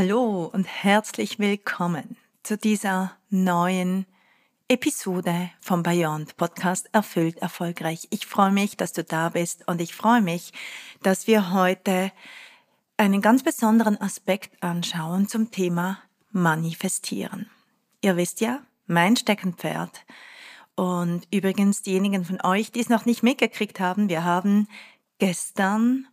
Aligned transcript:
Hallo 0.00 0.44
und 0.44 0.62
herzlich 0.62 1.40
willkommen 1.40 2.16
zu 2.44 2.56
dieser 2.56 3.16
neuen 3.30 4.06
Episode 4.68 5.50
vom 5.60 5.82
Beyond 5.82 6.36
Podcast 6.36 6.88
Erfüllt 6.92 7.38
Erfolgreich. 7.38 8.06
Ich 8.10 8.24
freue 8.24 8.52
mich, 8.52 8.76
dass 8.76 8.92
du 8.92 9.02
da 9.02 9.30
bist 9.30 9.66
und 9.66 9.80
ich 9.80 9.96
freue 9.96 10.20
mich, 10.20 10.52
dass 11.02 11.26
wir 11.26 11.52
heute 11.52 12.12
einen 12.96 13.20
ganz 13.20 13.42
besonderen 13.42 14.00
Aspekt 14.00 14.62
anschauen 14.62 15.26
zum 15.26 15.50
Thema 15.50 15.98
Manifestieren. 16.30 17.50
Ihr 18.00 18.16
wisst 18.16 18.40
ja, 18.40 18.60
mein 18.86 19.16
Steckenpferd 19.16 20.06
und 20.76 21.26
übrigens 21.32 21.82
diejenigen 21.82 22.24
von 22.24 22.40
euch, 22.44 22.70
die 22.70 22.82
es 22.82 22.88
noch 22.88 23.04
nicht 23.04 23.24
mitgekriegt 23.24 23.80
haben, 23.80 24.08
wir 24.08 24.22
haben 24.22 24.68
gestern 25.18 26.06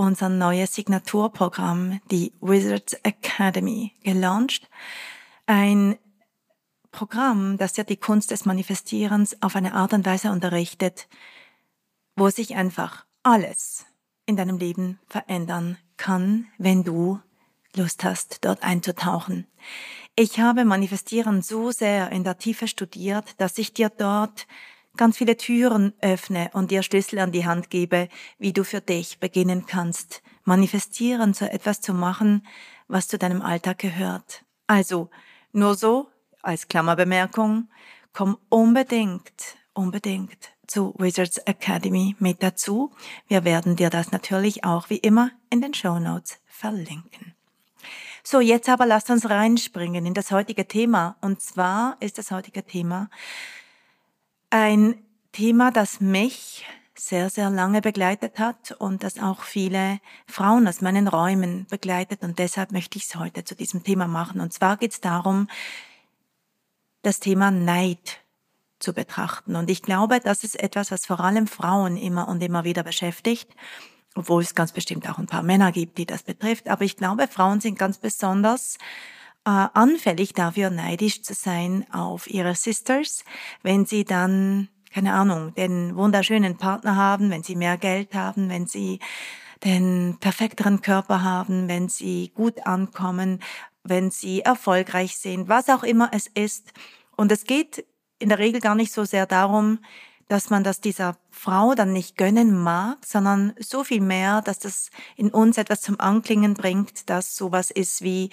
unser 0.00 0.30
neues 0.30 0.74
Signaturprogramm, 0.74 2.00
die 2.10 2.32
Wizards 2.40 2.94
Academy, 3.02 3.92
gelauncht. 4.02 4.68
Ein 5.46 5.98
Programm, 6.90 7.58
das 7.58 7.76
ja 7.76 7.84
die 7.84 7.98
Kunst 7.98 8.30
des 8.30 8.46
Manifestierens 8.46 9.42
auf 9.42 9.56
eine 9.56 9.74
Art 9.74 9.92
und 9.92 10.06
Weise 10.06 10.30
unterrichtet, 10.30 11.06
wo 12.16 12.30
sich 12.30 12.56
einfach 12.56 13.04
alles 13.22 13.84
in 14.26 14.36
deinem 14.36 14.58
Leben 14.58 14.98
verändern 15.06 15.76
kann, 15.96 16.46
wenn 16.56 16.82
du 16.82 17.20
Lust 17.76 18.02
hast, 18.02 18.44
dort 18.44 18.62
einzutauchen. 18.62 19.46
Ich 20.16 20.40
habe 20.40 20.64
Manifestieren 20.64 21.42
so 21.42 21.70
sehr 21.70 22.10
in 22.10 22.24
der 22.24 22.38
Tiefe 22.38 22.66
studiert, 22.66 23.34
dass 23.38 23.58
ich 23.58 23.74
dir 23.74 23.90
dort 23.90 24.46
ganz 24.96 25.16
viele 25.18 25.36
Türen 25.36 25.92
öffne 26.00 26.50
und 26.52 26.70
dir 26.70 26.82
Schlüssel 26.82 27.18
an 27.18 27.32
die 27.32 27.46
Hand 27.46 27.70
gebe, 27.70 28.08
wie 28.38 28.52
du 28.52 28.64
für 28.64 28.80
dich 28.80 29.18
beginnen 29.18 29.66
kannst, 29.66 30.22
manifestieren, 30.44 31.34
so 31.34 31.44
etwas 31.44 31.80
zu 31.80 31.94
machen, 31.94 32.46
was 32.88 33.08
zu 33.08 33.18
deinem 33.18 33.42
Alltag 33.42 33.78
gehört. 33.78 34.44
Also, 34.66 35.10
nur 35.52 35.74
so, 35.74 36.08
als 36.42 36.68
Klammerbemerkung, 36.68 37.68
komm 38.12 38.38
unbedingt, 38.48 39.56
unbedingt 39.74 40.50
zu 40.66 40.94
Wizards 40.98 41.38
Academy 41.38 42.14
mit 42.18 42.42
dazu. 42.42 42.92
Wir 43.26 43.44
werden 43.44 43.76
dir 43.76 43.90
das 43.90 44.12
natürlich 44.12 44.64
auch 44.64 44.88
wie 44.88 44.98
immer 44.98 45.32
in 45.50 45.60
den 45.60 45.74
Show 45.74 45.98
Notes 45.98 46.38
verlinken. 46.46 47.34
So, 48.22 48.40
jetzt 48.40 48.68
aber 48.68 48.86
lasst 48.86 49.10
uns 49.10 49.28
reinspringen 49.28 50.06
in 50.06 50.14
das 50.14 50.30
heutige 50.30 50.68
Thema. 50.68 51.16
Und 51.20 51.40
zwar 51.40 51.96
ist 52.00 52.18
das 52.18 52.30
heutige 52.30 52.64
Thema 52.64 53.10
ein 54.50 55.02
Thema, 55.32 55.70
das 55.70 56.00
mich 56.00 56.66
sehr, 56.94 57.30
sehr 57.30 57.48
lange 57.48 57.80
begleitet 57.80 58.38
hat 58.38 58.72
und 58.72 59.02
das 59.02 59.18
auch 59.18 59.42
viele 59.42 60.00
Frauen 60.26 60.68
aus 60.68 60.82
meinen 60.82 61.08
Räumen 61.08 61.66
begleitet. 61.70 62.22
Und 62.22 62.38
deshalb 62.38 62.72
möchte 62.72 62.98
ich 62.98 63.04
es 63.04 63.16
heute 63.16 63.44
zu 63.44 63.54
diesem 63.54 63.82
Thema 63.84 64.06
machen. 64.06 64.40
Und 64.40 64.52
zwar 64.52 64.76
geht 64.76 64.92
es 64.92 65.00
darum, 65.00 65.48
das 67.02 67.20
Thema 67.20 67.50
Neid 67.50 68.20
zu 68.80 68.92
betrachten. 68.92 69.56
Und 69.56 69.70
ich 69.70 69.82
glaube, 69.82 70.20
das 70.20 70.44
ist 70.44 70.60
etwas, 70.60 70.90
was 70.90 71.06
vor 71.06 71.20
allem 71.20 71.46
Frauen 71.46 71.96
immer 71.96 72.28
und 72.28 72.42
immer 72.42 72.64
wieder 72.64 72.82
beschäftigt, 72.82 73.48
obwohl 74.14 74.42
es 74.42 74.54
ganz 74.54 74.72
bestimmt 74.72 75.08
auch 75.08 75.18
ein 75.18 75.26
paar 75.26 75.42
Männer 75.42 75.72
gibt, 75.72 75.96
die 75.96 76.06
das 76.06 76.22
betrifft. 76.22 76.68
Aber 76.68 76.84
ich 76.84 76.96
glaube, 76.96 77.28
Frauen 77.28 77.60
sind 77.60 77.78
ganz 77.78 77.98
besonders 77.98 78.76
anfällig 79.44 80.34
dafür, 80.34 80.70
neidisch 80.70 81.22
zu 81.22 81.34
sein 81.34 81.86
auf 81.92 82.28
ihre 82.28 82.54
Sisters, 82.54 83.24
wenn 83.62 83.86
sie 83.86 84.04
dann, 84.04 84.68
keine 84.92 85.14
Ahnung, 85.14 85.54
den 85.54 85.96
wunderschönen 85.96 86.56
Partner 86.56 86.96
haben, 86.96 87.30
wenn 87.30 87.42
sie 87.42 87.56
mehr 87.56 87.78
Geld 87.78 88.14
haben, 88.14 88.48
wenn 88.48 88.66
sie 88.66 89.00
den 89.64 90.16
perfekteren 90.20 90.82
Körper 90.82 91.22
haben, 91.22 91.68
wenn 91.68 91.88
sie 91.88 92.32
gut 92.34 92.66
ankommen, 92.66 93.40
wenn 93.82 94.10
sie 94.10 94.40
erfolgreich 94.42 95.16
sind, 95.16 95.48
was 95.48 95.68
auch 95.68 95.82
immer 95.82 96.10
es 96.12 96.26
ist. 96.26 96.72
Und 97.16 97.32
es 97.32 97.44
geht 97.44 97.84
in 98.18 98.28
der 98.28 98.38
Regel 98.38 98.60
gar 98.60 98.74
nicht 98.74 98.92
so 98.92 99.04
sehr 99.04 99.26
darum, 99.26 99.78
dass 100.28 100.48
man 100.48 100.62
das 100.62 100.80
dieser 100.80 101.16
Frau 101.30 101.74
dann 101.74 101.92
nicht 101.92 102.16
gönnen 102.16 102.56
mag, 102.56 102.98
sondern 103.04 103.52
so 103.58 103.82
viel 103.82 104.00
mehr, 104.00 104.42
dass 104.42 104.60
das 104.60 104.90
in 105.16 105.30
uns 105.30 105.58
etwas 105.58 105.80
zum 105.80 105.98
Anklingen 105.98 106.54
bringt, 106.54 107.10
dass 107.10 107.34
sowas 107.36 107.70
ist 107.70 108.02
wie, 108.02 108.30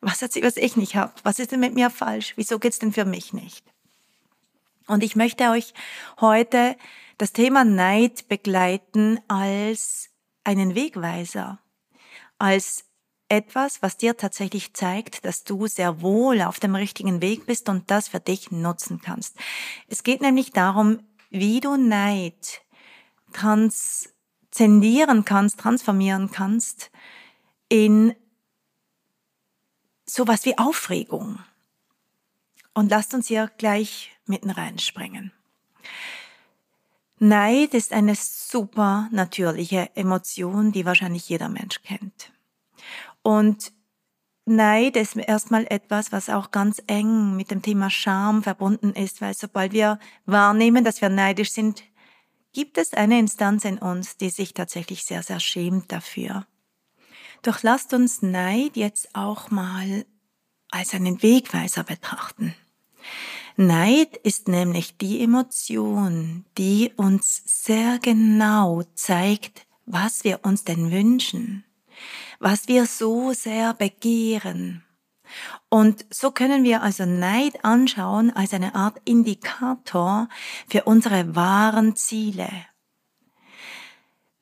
was 0.00 0.22
hat 0.22 0.32
sie, 0.32 0.42
was 0.42 0.56
ich 0.56 0.76
nicht 0.76 0.94
habe? 0.96 1.12
Was 1.22 1.38
ist 1.38 1.52
denn 1.52 1.60
mit 1.60 1.74
mir 1.74 1.90
falsch? 1.90 2.34
Wieso 2.36 2.58
geht's 2.58 2.78
denn 2.78 2.92
für 2.92 3.04
mich 3.04 3.32
nicht? 3.32 3.64
Und 4.86 5.02
ich 5.04 5.14
möchte 5.14 5.50
euch 5.50 5.72
heute 6.20 6.76
das 7.18 7.32
Thema 7.32 7.64
Neid 7.64 8.28
begleiten 8.28 9.20
als 9.28 10.08
einen 10.42 10.74
Wegweiser, 10.74 11.60
als 12.38 12.84
etwas, 13.28 13.82
was 13.82 13.96
dir 13.96 14.16
tatsächlich 14.16 14.74
zeigt, 14.74 15.24
dass 15.24 15.44
du 15.44 15.68
sehr 15.68 16.02
wohl 16.02 16.42
auf 16.42 16.58
dem 16.58 16.74
richtigen 16.74 17.22
Weg 17.22 17.46
bist 17.46 17.68
und 17.68 17.90
das 17.90 18.08
für 18.08 18.20
dich 18.20 18.50
nutzen 18.50 19.00
kannst. 19.00 19.36
Es 19.86 20.02
geht 20.02 20.20
nämlich 20.20 20.50
darum, 20.50 20.98
wie 21.30 21.60
du 21.60 21.76
Neid 21.76 22.62
transzendieren 23.32 25.24
kannst, 25.24 25.60
transformieren 25.60 26.32
kannst 26.32 26.90
in 27.68 28.16
sowas 30.14 30.44
wie 30.44 30.58
Aufregung. 30.58 31.38
Und 32.74 32.90
lasst 32.90 33.14
uns 33.14 33.28
hier 33.28 33.50
gleich 33.58 34.10
mitten 34.26 34.50
reinspringen. 34.50 35.32
Neid 37.18 37.74
ist 37.74 37.92
eine 37.92 38.14
super 38.14 39.08
natürliche 39.12 39.90
Emotion, 39.94 40.72
die 40.72 40.86
wahrscheinlich 40.86 41.28
jeder 41.28 41.48
Mensch 41.48 41.82
kennt. 41.82 42.32
Und 43.22 43.72
Neid 44.46 44.96
ist 44.96 45.16
erstmal 45.16 45.66
etwas, 45.68 46.12
was 46.12 46.30
auch 46.30 46.50
ganz 46.50 46.82
eng 46.86 47.36
mit 47.36 47.50
dem 47.50 47.62
Thema 47.62 47.90
Scham 47.90 48.42
verbunden 48.42 48.94
ist, 48.94 49.20
weil 49.20 49.34
sobald 49.34 49.72
wir 49.72 49.98
wahrnehmen, 50.24 50.82
dass 50.82 51.02
wir 51.02 51.08
neidisch 51.08 51.52
sind, 51.52 51.84
gibt 52.52 52.78
es 52.78 52.94
eine 52.94 53.18
Instanz 53.18 53.64
in 53.64 53.78
uns, 53.78 54.16
die 54.16 54.30
sich 54.30 54.54
tatsächlich 54.54 55.04
sehr, 55.04 55.22
sehr 55.22 55.40
schämt 55.40 55.92
dafür. 55.92 56.46
Doch 57.42 57.62
lasst 57.62 57.94
uns 57.94 58.22
Neid 58.22 58.76
jetzt 58.76 59.14
auch 59.14 59.50
mal 59.50 60.04
als 60.70 60.94
einen 60.94 61.22
Wegweiser 61.22 61.84
betrachten. 61.84 62.54
Neid 63.56 64.16
ist 64.16 64.48
nämlich 64.48 64.96
die 64.96 65.22
Emotion, 65.22 66.44
die 66.56 66.92
uns 66.96 67.42
sehr 67.44 67.98
genau 67.98 68.82
zeigt, 68.94 69.66
was 69.86 70.24
wir 70.24 70.40
uns 70.44 70.64
denn 70.64 70.90
wünschen, 70.90 71.64
was 72.38 72.68
wir 72.68 72.86
so 72.86 73.32
sehr 73.32 73.74
begehren. 73.74 74.84
Und 75.68 76.06
so 76.10 76.30
können 76.30 76.64
wir 76.64 76.82
also 76.82 77.04
Neid 77.04 77.64
anschauen 77.64 78.34
als 78.34 78.54
eine 78.54 78.74
Art 78.74 79.00
Indikator 79.04 80.28
für 80.68 80.84
unsere 80.84 81.34
wahren 81.36 81.96
Ziele, 81.96 82.48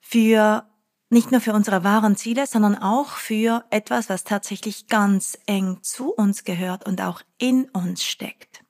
für 0.01 0.68
nicht 1.11 1.33
nur 1.33 1.41
für 1.41 1.53
unsere 1.53 1.85
wahren 1.85 2.17
Ziele, 2.17 2.47
sondern 2.47 2.77
auch 2.77 3.13
für 3.13 3.65
etwas, 3.71 4.09
was 4.09 4.25
tatsächlich 4.25 4.87
ganz 4.89 5.39
eng 5.47 5.79
zu 5.83 6.13
uns 6.13 6.45
gehört 6.45 6.87
und 6.87 7.01
auch 7.01 7.23
in 7.39 7.69
uns 7.71 8.05
steckt. 8.05 8.63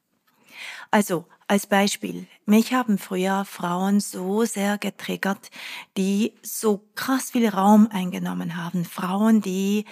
Also 0.91 1.27
Als 1.51 1.67
Beispiel, 1.67 2.27
mich 2.45 2.75
haben 2.75 2.99
früher 2.99 3.47
Frauen 3.47 4.01
so 4.01 4.45
sehr 4.45 4.77
getriggert, 4.77 5.51
die 5.97 6.35
so 6.43 6.85
krass 6.95 7.31
viel 7.31 7.49
Raum 7.49 7.89
eingenommen 7.91 8.63
haben. 8.63 8.85
Frauen, 8.85 9.41
die 9.41 9.87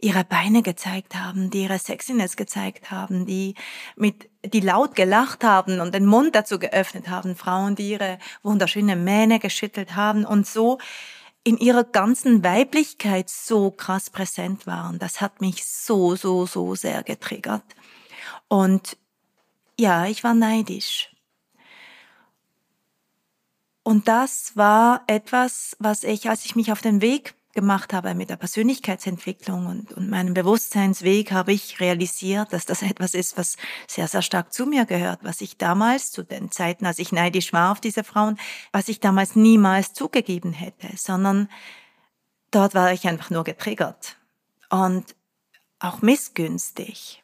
ihre 0.00 0.24
Beine 0.24 0.62
gezeigt 0.62 1.14
haben, 1.14 1.50
die 1.50 1.64
ihre 1.64 1.78
Sexiness 1.78 2.36
gezeigt 2.36 2.90
haben, 2.90 3.26
die 3.26 3.56
mit, 3.94 4.30
die 4.42 4.60
laut 4.60 4.94
gelacht 4.94 5.44
haben 5.44 5.80
und 5.80 5.94
den 5.94 6.06
Mund 6.06 6.34
dazu 6.34 6.58
geöffnet 6.58 7.10
haben. 7.10 7.36
Frauen, 7.36 7.74
die 7.74 7.90
ihre 7.90 8.18
wunderschöne 8.42 8.96
Mähne 8.96 9.38
geschüttelt 9.38 9.94
haben 9.94 10.24
und 10.24 10.46
so 10.46 10.78
in 11.44 11.58
ihrer 11.58 11.84
ganzen 11.84 12.44
Weiblichkeit 12.44 13.28
so 13.28 13.70
krass 13.70 14.10
präsent 14.10 14.66
waren. 14.66 14.98
Das 14.98 15.20
hat 15.20 15.40
mich 15.40 15.64
so, 15.64 16.14
so, 16.14 16.46
so 16.46 16.74
sehr 16.74 17.02
getriggert. 17.02 17.64
Und 18.48 18.96
ja, 19.78 20.06
ich 20.06 20.22
war 20.22 20.34
neidisch. 20.34 21.10
Und 23.82 24.06
das 24.06 24.56
war 24.56 25.02
etwas, 25.08 25.76
was 25.80 26.04
ich, 26.04 26.28
als 26.28 26.44
ich 26.44 26.54
mich 26.54 26.70
auf 26.70 26.80
den 26.80 27.00
Weg 27.00 27.34
gemacht 27.52 27.92
habe 27.92 28.14
mit 28.14 28.30
der 28.30 28.36
Persönlichkeitsentwicklung 28.36 29.66
und, 29.66 29.92
und 29.92 30.08
meinem 30.08 30.34
Bewusstseinsweg, 30.34 31.32
habe 31.32 31.52
ich 31.52 31.80
realisiert, 31.80 32.52
dass 32.52 32.66
das 32.66 32.82
etwas 32.82 33.14
ist, 33.14 33.36
was 33.36 33.56
sehr, 33.86 34.08
sehr 34.08 34.22
stark 34.22 34.52
zu 34.52 34.66
mir 34.66 34.86
gehört, 34.86 35.20
was 35.22 35.40
ich 35.40 35.58
damals, 35.58 36.12
zu 36.12 36.22
den 36.22 36.50
Zeiten, 36.50 36.86
als 36.86 36.98
ich 36.98 37.12
neidisch 37.12 37.52
war 37.52 37.72
auf 37.72 37.80
diese 37.80 38.04
Frauen, 38.04 38.38
was 38.72 38.88
ich 38.88 39.00
damals 39.00 39.36
niemals 39.36 39.92
zugegeben 39.92 40.52
hätte, 40.52 40.88
sondern 40.96 41.48
dort 42.50 42.74
war 42.74 42.92
ich 42.92 43.06
einfach 43.06 43.30
nur 43.30 43.44
getriggert 43.44 44.16
und 44.70 45.14
auch 45.78 46.02
missgünstig. 46.02 47.22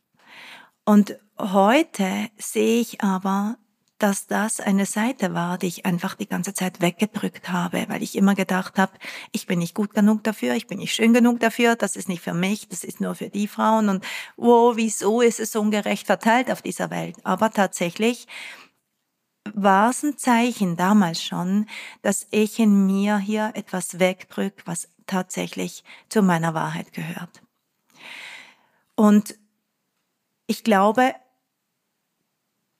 Und 0.84 1.19
Heute 1.40 2.30
sehe 2.36 2.80
ich 2.80 3.00
aber, 3.00 3.58
dass 3.98 4.26
das 4.26 4.60
eine 4.60 4.86
Seite 4.86 5.34
war, 5.34 5.58
die 5.58 5.66
ich 5.66 5.84
einfach 5.84 6.14
die 6.14 6.28
ganze 6.28 6.54
Zeit 6.54 6.80
weggedrückt 6.80 7.50
habe, 7.50 7.86
weil 7.88 8.02
ich 8.02 8.14
immer 8.14 8.34
gedacht 8.34 8.78
habe, 8.78 8.92
ich 9.32 9.46
bin 9.46 9.58
nicht 9.58 9.74
gut 9.74 9.92
genug 9.92 10.22
dafür, 10.22 10.54
ich 10.54 10.68
bin 10.68 10.78
nicht 10.78 10.94
schön 10.94 11.12
genug 11.12 11.40
dafür, 11.40 11.74
das 11.74 11.96
ist 11.96 12.08
nicht 12.08 12.22
für 12.22 12.34
mich, 12.34 12.68
das 12.68 12.84
ist 12.84 13.00
nur 13.00 13.16
für 13.16 13.28
die 13.28 13.48
Frauen 13.48 13.88
und 13.88 14.04
wo, 14.36 14.76
wieso 14.76 15.20
ist 15.20 15.40
es 15.40 15.56
ungerecht 15.56 16.06
verteilt 16.06 16.50
auf 16.50 16.62
dieser 16.62 16.90
Welt? 16.90 17.16
Aber 17.24 17.50
tatsächlich 17.50 18.28
war 19.54 19.90
es 19.90 20.02
ein 20.02 20.16
Zeichen 20.16 20.76
damals 20.76 21.22
schon, 21.22 21.66
dass 22.02 22.26
ich 22.30 22.58
in 22.58 22.86
mir 22.86 23.18
hier 23.18 23.52
etwas 23.54 23.98
wegdrück, 23.98 24.62
was 24.64 24.88
tatsächlich 25.06 25.82
zu 26.08 26.22
meiner 26.22 26.54
Wahrheit 26.54 26.92
gehört. 26.92 27.42
Und 28.94 29.38
ich 30.46 30.64
glaube, 30.64 31.14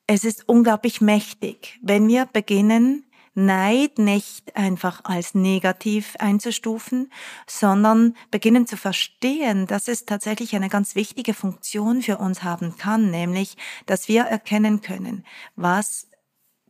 es 0.09 0.23
ist 0.23 0.49
unglaublich 0.49 1.01
mächtig, 1.01 1.77
wenn 1.83 2.07
wir 2.07 2.25
beginnen, 2.25 3.03
Neid 3.35 3.99
nicht 3.99 4.57
einfach 4.57 5.01
als 5.03 5.35
negativ 5.35 6.15
einzustufen, 6.17 7.11
sondern 7.45 8.15
beginnen 8.31 8.65
zu 8.65 8.75
verstehen, 8.75 9.67
dass 9.67 9.87
es 9.87 10.05
tatsächlich 10.05 10.55
eine 10.55 10.67
ganz 10.67 10.95
wichtige 10.95 11.35
Funktion 11.35 12.01
für 12.01 12.17
uns 12.17 12.41
haben 12.41 12.75
kann, 12.75 13.11
nämlich, 13.11 13.55
dass 13.85 14.07
wir 14.07 14.23
erkennen 14.23 14.81
können, 14.81 15.23
was 15.55 16.07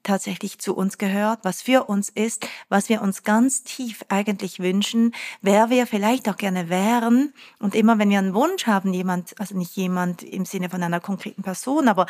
tatsächlich 0.10 0.58
zu 0.58 0.76
uns 0.76 0.98
gehört, 0.98 1.40
was 1.44 1.62
für 1.62 1.84
uns 1.84 2.10
ist, 2.10 2.48
was 2.68 2.90
wir 2.90 3.04
uns 3.04 3.24
ganz 3.24 3.64
tief 3.64 4.04
eigentlich 4.10 4.60
wünschen, 4.60 5.14
wer 5.42 5.70
wir 5.70 5.86
vielleicht 5.86 6.28
auch 6.28 6.36
gerne 6.36 6.68
wären. 6.68 7.32
Und 7.60 7.76
immer 7.76 8.00
wenn 8.00 8.10
wir 8.10 8.18
einen 8.18 8.34
Wunsch 8.34 8.66
haben, 8.66 8.92
jemand, 8.92 9.40
also 9.40 9.56
nicht 9.56 9.76
jemand 9.76 10.24
im 10.24 10.46
Sinne 10.46 10.70
von 10.70 10.82
einer 10.82 11.00
konkreten 11.00 11.44
Person, 11.44 11.88
aber 11.88 12.08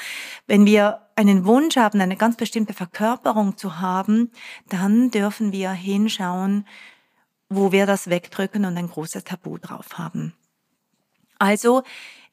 wenn 0.47 0.65
wir 0.65 1.01
einen 1.17 1.45
Wunsch 1.45 1.75
haben, 1.75 1.99
eine 1.99 2.15
ganz 2.15 2.37
bestimmte 2.37 2.73
Verkörperung 2.73 3.57
zu 3.57 3.81
haben, 3.81 4.31
dann 4.69 5.11
dürfen 5.11 5.51
wir 5.51 5.71
hinschauen, 5.71 6.65
wo 7.49 7.73
wir 7.73 7.85
das 7.85 8.09
wegdrücken 8.09 8.63
und 8.63 8.77
ein 8.77 8.89
großes 8.89 9.25
Tabu 9.25 9.57
drauf 9.57 9.97
haben. 9.97 10.33
Also 11.37 11.83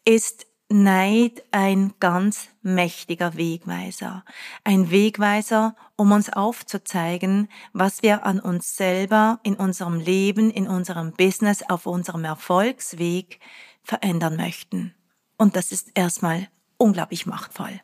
ist 0.05 0.46
Neid 0.69 1.45
ein 1.53 1.95
ganz 2.01 2.49
mächtiger 2.63 3.37
Wegweiser. 3.37 4.25
Ein 4.65 4.91
Wegweiser, 4.91 5.77
um 5.95 6.11
uns 6.11 6.29
aufzuzeigen, 6.29 7.49
was 7.73 8.03
wir 8.03 8.27
an 8.27 8.41
uns 8.41 8.77
selber, 8.77 9.39
in 9.45 9.55
unserem 9.55 10.01
Leben, 10.01 10.51
in 10.51 10.67
unserem 10.67 11.13
Business, 11.13 11.63
auf 11.63 11.87
unserem 11.87 12.25
Erfolgsweg 12.25 13.39
verändern 13.85 14.37
möchten. 14.37 14.93
Und 15.39 15.55
das 15.55 15.71
ist 15.71 15.91
erstmal 15.95 16.49
unglaublich 16.79 17.27
machtvoll. 17.27 17.81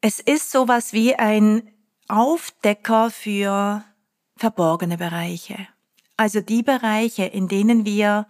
Es 0.00 0.20
ist 0.20 0.52
sowas 0.52 0.92
wie 0.92 1.16
ein 1.16 1.68
Aufdecker 2.06 3.10
für 3.10 3.84
verborgene 4.36 4.96
Bereiche. 4.96 5.66
Also 6.16 6.40
die 6.40 6.62
Bereiche, 6.62 7.24
in 7.24 7.48
denen 7.48 7.84
wir 7.84 8.26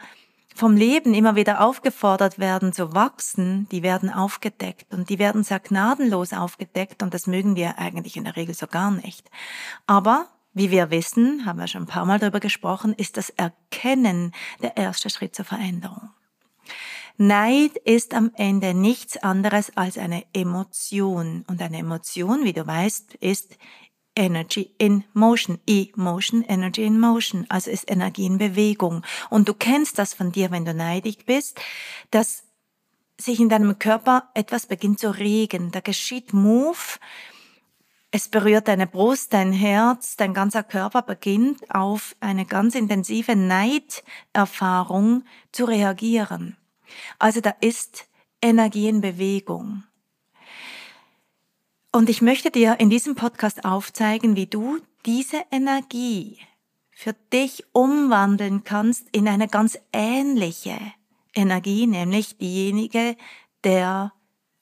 vom 0.60 0.76
Leben 0.76 1.14
immer 1.14 1.36
wieder 1.36 1.62
aufgefordert 1.62 2.38
werden 2.38 2.74
zu 2.74 2.92
wachsen, 2.94 3.66
die 3.70 3.82
werden 3.82 4.10
aufgedeckt 4.10 4.92
und 4.92 5.08
die 5.08 5.18
werden 5.18 5.42
sehr 5.42 5.58
gnadenlos 5.58 6.34
aufgedeckt 6.34 7.02
und 7.02 7.14
das 7.14 7.26
mögen 7.26 7.56
wir 7.56 7.78
eigentlich 7.78 8.18
in 8.18 8.24
der 8.24 8.36
Regel 8.36 8.54
so 8.54 8.66
gar 8.66 8.90
nicht. 8.90 9.30
Aber 9.86 10.28
wie 10.52 10.70
wir 10.70 10.90
wissen, 10.90 11.46
haben 11.46 11.58
wir 11.58 11.66
schon 11.66 11.84
ein 11.84 11.86
paar 11.86 12.04
Mal 12.04 12.18
darüber 12.18 12.40
gesprochen, 12.40 12.92
ist 12.92 13.16
das 13.16 13.30
Erkennen 13.30 14.32
der 14.60 14.76
erste 14.76 15.08
Schritt 15.08 15.34
zur 15.34 15.46
Veränderung. 15.46 16.10
Neid 17.16 17.76
ist 17.76 18.12
am 18.12 18.30
Ende 18.34 18.74
nichts 18.74 19.16
anderes 19.16 19.76
als 19.76 19.96
eine 19.96 20.24
Emotion. 20.34 21.44
Und 21.48 21.60
eine 21.60 21.78
Emotion, 21.78 22.44
wie 22.44 22.52
du 22.52 22.66
weißt, 22.66 23.14
ist 23.14 23.56
Energy 24.16 24.74
in 24.78 25.04
Motion. 25.12 25.58
Emotion, 25.66 26.42
Energy 26.42 26.84
in 26.84 26.98
Motion. 26.98 27.46
Also 27.48 27.70
ist 27.70 27.90
Energie 27.90 28.26
in 28.26 28.38
Bewegung. 28.38 29.02
Und 29.28 29.48
du 29.48 29.54
kennst 29.54 29.98
das 29.98 30.14
von 30.14 30.32
dir, 30.32 30.50
wenn 30.50 30.64
du 30.64 30.74
neidig 30.74 31.24
bist, 31.26 31.60
dass 32.10 32.44
sich 33.18 33.40
in 33.40 33.48
deinem 33.48 33.78
Körper 33.78 34.30
etwas 34.34 34.66
beginnt 34.66 34.98
zu 34.98 35.10
regen. 35.10 35.70
Da 35.70 35.80
geschieht 35.80 36.32
Move. 36.32 36.98
Es 38.10 38.28
berührt 38.28 38.66
deine 38.66 38.88
Brust, 38.88 39.32
dein 39.32 39.52
Herz, 39.52 40.16
dein 40.16 40.34
ganzer 40.34 40.64
Körper 40.64 41.02
beginnt 41.02 41.72
auf 41.72 42.16
eine 42.18 42.44
ganz 42.44 42.74
intensive 42.74 43.36
Neiderfahrung 43.36 45.24
zu 45.52 45.64
reagieren. 45.64 46.56
Also 47.20 47.40
da 47.40 47.54
ist 47.60 48.08
Energie 48.42 48.88
in 48.88 49.00
Bewegung. 49.00 49.84
Und 51.92 52.08
ich 52.08 52.22
möchte 52.22 52.50
dir 52.50 52.78
in 52.78 52.88
diesem 52.88 53.16
Podcast 53.16 53.64
aufzeigen, 53.64 54.36
wie 54.36 54.46
du 54.46 54.78
diese 55.06 55.42
Energie 55.50 56.38
für 56.90 57.14
dich 57.32 57.64
umwandeln 57.72 58.62
kannst 58.62 59.08
in 59.10 59.26
eine 59.26 59.48
ganz 59.48 59.78
ähnliche 59.92 60.78
Energie, 61.34 61.86
nämlich 61.86 62.38
diejenige 62.38 63.16
der 63.64 64.12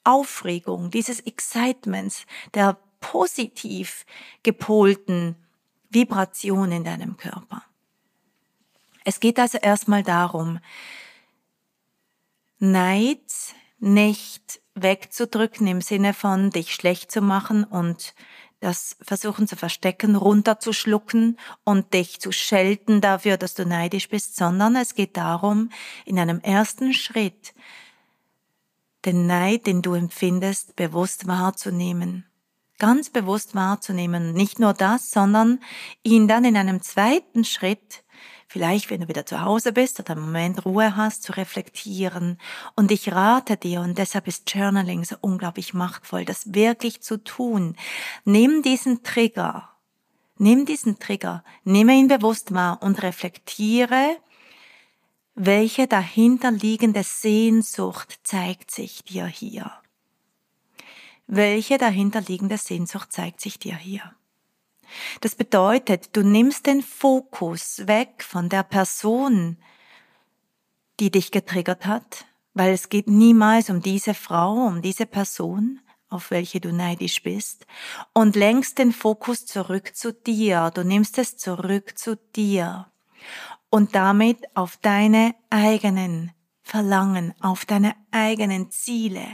Aufregung, 0.03 0.89
dieses 0.89 1.19
Excitements, 1.19 2.25
der 2.55 2.77
positiv 2.99 4.05
gepolten 4.41 5.35
Vibration 5.89 6.71
in 6.71 6.83
deinem 6.83 7.17
Körper. 7.17 7.63
Es 9.05 9.19
geht 9.19 9.39
also 9.39 9.57
erstmal 9.57 10.03
darum, 10.03 10.59
Neid 12.57 13.19
nicht 13.79 14.61
wegzudrücken 14.81 15.67
im 15.67 15.81
Sinne 15.81 16.13
von 16.13 16.49
dich 16.49 16.73
schlecht 16.73 17.11
zu 17.11 17.21
machen 17.21 17.63
und 17.63 18.13
das 18.59 18.97
versuchen 19.01 19.47
zu 19.47 19.55
verstecken, 19.55 20.15
runterzuschlucken 20.15 21.37
und 21.63 21.93
dich 21.93 22.19
zu 22.19 22.31
schelten 22.31 22.99
dafür, 22.99 23.37
dass 23.37 23.53
du 23.53 23.65
neidisch 23.65 24.09
bist, 24.09 24.35
sondern 24.35 24.75
es 24.75 24.95
geht 24.95 25.15
darum, 25.15 25.69
in 26.05 26.19
einem 26.19 26.41
ersten 26.41 26.93
Schritt 26.93 27.53
den 29.05 29.27
Neid, 29.27 29.65
den 29.65 29.81
du 29.81 29.93
empfindest, 29.93 30.75
bewusst 30.75 31.27
wahrzunehmen. 31.27 32.25
Ganz 32.79 33.09
bewusst 33.09 33.55
wahrzunehmen. 33.55 34.33
Nicht 34.33 34.59
nur 34.59 34.73
das, 34.73 35.11
sondern 35.11 35.59
ihn 36.03 36.27
dann 36.27 36.43
in 36.43 36.57
einem 36.57 36.81
zweiten 36.81 37.45
Schritt 37.45 38.03
vielleicht, 38.49 38.89
wenn 38.89 39.01
du 39.01 39.07
wieder 39.07 39.25
zu 39.27 39.41
Hause 39.41 39.71
bist 39.71 39.99
oder 39.99 40.13
im 40.13 40.21
Moment 40.21 40.65
Ruhe 40.65 40.97
hast, 40.97 41.21
zu 41.23 41.33
reflektieren. 41.33 42.39
Und 42.75 42.91
ich 42.91 43.13
rate 43.13 43.55
dir, 43.55 43.81
und 43.81 43.97
deshalb 43.97 44.27
ist 44.27 44.51
Journaling 44.53 45.05
so 45.05 45.15
unglaublich 45.21 45.73
machtvoll, 45.75 46.25
das 46.25 46.53
wirklich 46.53 47.01
zu 47.01 47.23
tun. 47.23 47.77
Nimm 48.25 48.63
diesen 48.63 49.03
Trigger, 49.03 49.69
nimm 50.37 50.65
diesen 50.65 50.97
Trigger, 50.97 51.43
nehme 51.63 51.93
ihn 51.93 52.07
bewusst 52.07 52.53
wahr 52.53 52.81
und 52.81 53.03
reflektiere, 53.03 54.17
welche 55.35 55.87
dahinterliegende 55.87 57.03
Sehnsucht 57.03 58.19
zeigt 58.23 58.71
sich 58.71 59.03
dir 59.03 59.27
hier? 59.27 59.71
Welche 61.27 61.77
dahinterliegende 61.77 62.57
Sehnsucht 62.57 63.13
zeigt 63.13 63.39
sich 63.39 63.59
dir 63.59 63.77
hier? 63.77 64.15
Das 65.21 65.35
bedeutet, 65.35 66.15
du 66.15 66.23
nimmst 66.23 66.65
den 66.65 66.81
Fokus 66.81 67.87
weg 67.87 68.23
von 68.23 68.49
der 68.49 68.63
Person, 68.63 69.57
die 70.99 71.11
dich 71.11 71.31
getriggert 71.31 71.85
hat, 71.85 72.25
weil 72.53 72.73
es 72.73 72.89
geht 72.89 73.07
niemals 73.07 73.69
um 73.69 73.81
diese 73.81 74.13
Frau, 74.13 74.53
um 74.65 74.81
diese 74.81 75.05
Person, 75.05 75.79
auf 76.09 76.31
welche 76.31 76.59
du 76.59 76.73
neidisch 76.73 77.23
bist, 77.23 77.65
und 78.13 78.35
lenkst 78.35 78.77
den 78.79 78.91
Fokus 78.91 79.45
zurück 79.45 79.95
zu 79.95 80.13
dir. 80.13 80.71
Du 80.73 80.83
nimmst 80.83 81.17
es 81.17 81.37
zurück 81.37 81.97
zu 81.97 82.17
dir 82.35 82.91
und 83.69 83.95
damit 83.95 84.55
auf 84.55 84.77
deine 84.77 85.35
eigenen 85.49 86.31
Verlangen, 86.61 87.33
auf 87.39 87.65
deine 87.65 87.95
eigenen 88.11 88.71
Ziele. 88.71 89.25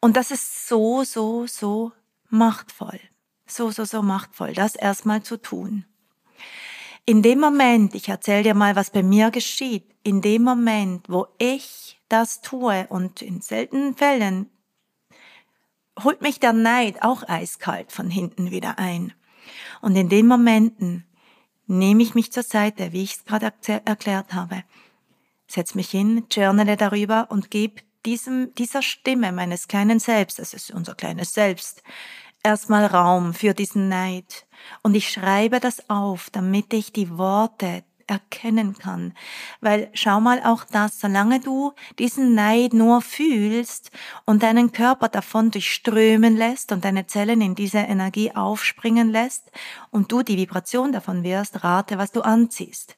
Und 0.00 0.16
das 0.16 0.30
ist 0.30 0.66
so, 0.66 1.04
so, 1.04 1.46
so 1.46 1.92
machtvoll. 2.28 3.00
So, 3.54 3.70
so, 3.70 3.84
so 3.84 4.02
machtvoll, 4.02 4.54
das 4.54 4.76
erstmal 4.76 5.22
zu 5.22 5.36
tun. 5.36 5.84
In 7.04 7.22
dem 7.22 7.40
Moment, 7.40 7.94
ich 7.94 8.08
erzähle 8.08 8.44
dir 8.44 8.54
mal, 8.54 8.76
was 8.76 8.90
bei 8.90 9.02
mir 9.02 9.30
geschieht, 9.30 9.94
in 10.04 10.22
dem 10.22 10.42
Moment, 10.42 11.08
wo 11.08 11.26
ich 11.38 12.00
das 12.08 12.40
tue 12.40 12.86
und 12.88 13.20
in 13.20 13.40
seltenen 13.40 13.94
Fällen 13.94 14.48
holt 16.02 16.22
mich 16.22 16.40
der 16.40 16.52
Neid 16.52 17.02
auch 17.02 17.28
eiskalt 17.28 17.92
von 17.92 18.08
hinten 18.08 18.50
wieder 18.50 18.78
ein. 18.78 19.12
Und 19.80 19.96
in 19.96 20.08
den 20.08 20.26
Momenten 20.26 21.04
nehme 21.66 22.02
ich 22.02 22.14
mich 22.14 22.32
zur 22.32 22.44
Seite, 22.44 22.92
wie 22.92 23.02
ich 23.02 23.16
es 23.16 23.24
gerade 23.24 23.52
erklärt 23.84 24.32
habe, 24.32 24.64
setze 25.46 25.76
mich 25.76 25.90
hin, 25.90 26.24
journale 26.30 26.76
darüber 26.76 27.26
und 27.30 27.50
gebe 27.50 27.82
diesem, 28.06 28.54
dieser 28.54 28.82
Stimme 28.82 29.32
meines 29.32 29.68
kleinen 29.68 30.00
Selbst, 30.00 30.38
das 30.38 30.54
ist 30.54 30.70
unser 30.70 30.94
kleines 30.94 31.32
Selbst, 31.32 31.82
erstmal 32.42 32.86
Raum 32.86 33.34
für 33.34 33.54
diesen 33.54 33.88
Neid. 33.88 34.46
Und 34.82 34.94
ich 34.94 35.10
schreibe 35.10 35.60
das 35.60 35.88
auf, 35.88 36.30
damit 36.30 36.72
ich 36.72 36.92
die 36.92 37.16
Worte 37.16 37.84
erkennen 38.06 38.76
kann. 38.78 39.14
Weil 39.60 39.90
schau 39.94 40.20
mal 40.20 40.42
auch 40.44 40.64
das, 40.64 41.00
solange 41.00 41.40
du 41.40 41.72
diesen 41.98 42.34
Neid 42.34 42.74
nur 42.74 43.00
fühlst 43.00 43.90
und 44.24 44.42
deinen 44.42 44.72
Körper 44.72 45.08
davon 45.08 45.50
durchströmen 45.50 46.36
lässt 46.36 46.72
und 46.72 46.84
deine 46.84 47.06
Zellen 47.06 47.40
in 47.40 47.54
diese 47.54 47.78
Energie 47.78 48.32
aufspringen 48.34 49.10
lässt 49.10 49.50
und 49.90 50.12
du 50.12 50.22
die 50.22 50.36
Vibration 50.36 50.92
davon 50.92 51.22
wirst, 51.22 51.64
rate, 51.64 51.98
was 51.98 52.12
du 52.12 52.22
anziehst. 52.22 52.96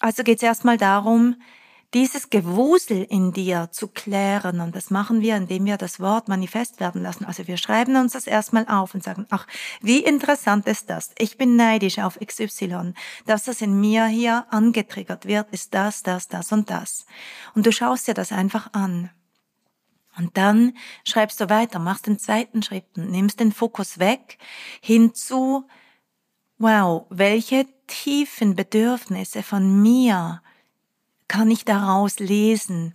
Also 0.00 0.22
geht 0.22 0.38
es 0.38 0.44
erstmal 0.44 0.78
darum, 0.78 1.36
dieses 1.94 2.28
Gewusel 2.28 3.04
in 3.04 3.32
dir 3.32 3.68
zu 3.70 3.88
klären. 3.88 4.60
Und 4.60 4.76
das 4.76 4.90
machen 4.90 5.20
wir, 5.20 5.36
indem 5.36 5.64
wir 5.64 5.76
das 5.76 6.00
Wort 6.00 6.28
manifest 6.28 6.80
werden 6.80 7.02
lassen. 7.02 7.24
Also 7.24 7.46
wir 7.46 7.56
schreiben 7.56 7.96
uns 7.96 8.12
das 8.12 8.26
erstmal 8.26 8.66
auf 8.68 8.94
und 8.94 9.02
sagen, 9.02 9.26
ach, 9.30 9.46
wie 9.80 10.00
interessant 10.00 10.66
ist 10.66 10.90
das? 10.90 11.12
Ich 11.18 11.38
bin 11.38 11.56
neidisch 11.56 11.98
auf 11.98 12.18
XY. 12.18 12.92
Dass 13.26 13.44
das 13.44 13.62
in 13.62 13.80
mir 13.80 14.06
hier 14.06 14.46
angetriggert 14.50 15.26
wird, 15.26 15.50
ist 15.50 15.72
das, 15.74 16.02
das, 16.02 16.28
das 16.28 16.52
und 16.52 16.70
das. 16.70 17.06
Und 17.54 17.64
du 17.66 17.72
schaust 17.72 18.06
dir 18.06 18.14
das 18.14 18.32
einfach 18.32 18.72
an. 18.74 19.10
Und 20.18 20.36
dann 20.36 20.76
schreibst 21.04 21.40
du 21.40 21.48
weiter, 21.48 21.78
machst 21.78 22.06
den 22.06 22.18
zweiten 22.18 22.62
Schritt, 22.62 22.96
nimmst 22.96 23.38
den 23.38 23.52
Fokus 23.52 24.00
weg 24.00 24.38
hinzu, 24.80 25.66
wow, 26.58 27.06
welche 27.08 27.66
tiefen 27.86 28.56
Bedürfnisse 28.56 29.44
von 29.44 29.80
mir 29.80 30.42
kann 31.28 31.50
ich 31.50 31.64
daraus 31.64 32.18
lesen? 32.18 32.94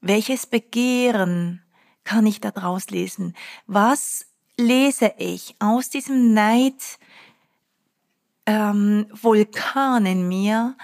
Welches 0.00 0.46
Begehren 0.46 1.62
kann 2.04 2.24
ich 2.26 2.40
daraus 2.40 2.90
lesen? 2.90 3.34
Was 3.66 4.26
lese 4.56 5.12
ich 5.18 5.56
aus 5.58 5.90
diesem 5.90 6.32
Neid 6.32 6.98
ähm, 8.46 9.06
Vulkan 9.10 10.06
in 10.06 10.26
mir 10.26 10.76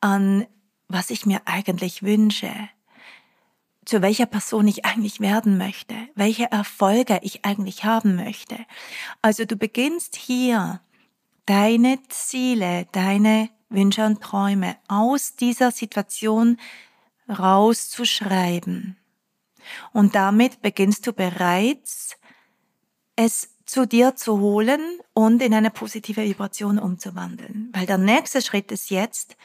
an, 0.00 0.46
was 0.88 1.10
ich 1.10 1.26
mir 1.26 1.42
eigentlich 1.44 2.02
wünsche? 2.02 2.52
zu 3.84 4.00
welcher 4.00 4.26
Person 4.26 4.68
ich 4.68 4.84
eigentlich 4.84 5.20
werden 5.20 5.58
möchte, 5.58 5.94
welche 6.14 6.50
Erfolge 6.50 7.18
ich 7.22 7.44
eigentlich 7.44 7.84
haben 7.84 8.16
möchte. 8.16 8.56
Also 9.22 9.44
du 9.44 9.56
beginnst 9.56 10.16
hier 10.16 10.80
deine 11.46 11.98
Ziele, 12.08 12.86
deine 12.92 13.50
Wünsche 13.72 14.04
und 14.04 14.20
Träume 14.20 14.76
aus 14.88 15.36
dieser 15.36 15.70
Situation 15.70 16.58
rauszuschreiben. 17.28 18.96
Und 19.92 20.14
damit 20.14 20.60
beginnst 20.62 21.06
du 21.06 21.12
bereits, 21.12 22.16
es 23.16 23.50
zu 23.66 23.86
dir 23.86 24.16
zu 24.16 24.38
holen 24.40 24.80
und 25.14 25.40
in 25.42 25.54
eine 25.54 25.70
positive 25.70 26.24
Vibration 26.24 26.78
umzuwandeln. 26.78 27.70
Weil 27.72 27.86
der 27.86 27.98
nächste 27.98 28.42
Schritt 28.42 28.72
ist 28.72 28.90
jetzt, 28.90 29.36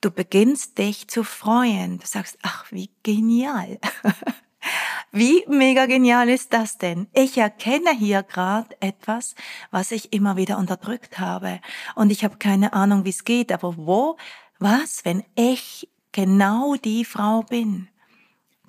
du 0.00 0.10
beginnst 0.10 0.78
dich 0.78 1.08
zu 1.08 1.24
freuen. 1.24 1.98
Du 1.98 2.06
sagst, 2.06 2.38
ach, 2.42 2.70
wie 2.72 2.90
genial. 3.02 3.78
Wie 5.16 5.44
mega 5.46 5.86
genial 5.86 6.28
ist 6.28 6.52
das 6.52 6.76
denn? 6.76 7.06
Ich 7.12 7.38
erkenne 7.38 7.92
hier 7.96 8.24
gerade 8.24 8.74
etwas, 8.80 9.36
was 9.70 9.92
ich 9.92 10.12
immer 10.12 10.36
wieder 10.36 10.58
unterdrückt 10.58 11.20
habe. 11.20 11.60
Und 11.94 12.10
ich 12.10 12.24
habe 12.24 12.36
keine 12.36 12.72
Ahnung, 12.72 13.04
wie 13.04 13.10
es 13.10 13.22
geht. 13.22 13.52
Aber 13.52 13.76
wo, 13.76 14.16
was, 14.58 15.04
wenn 15.04 15.22
ich 15.36 15.88
genau 16.10 16.74
die 16.74 17.04
Frau 17.04 17.42
bin, 17.42 17.86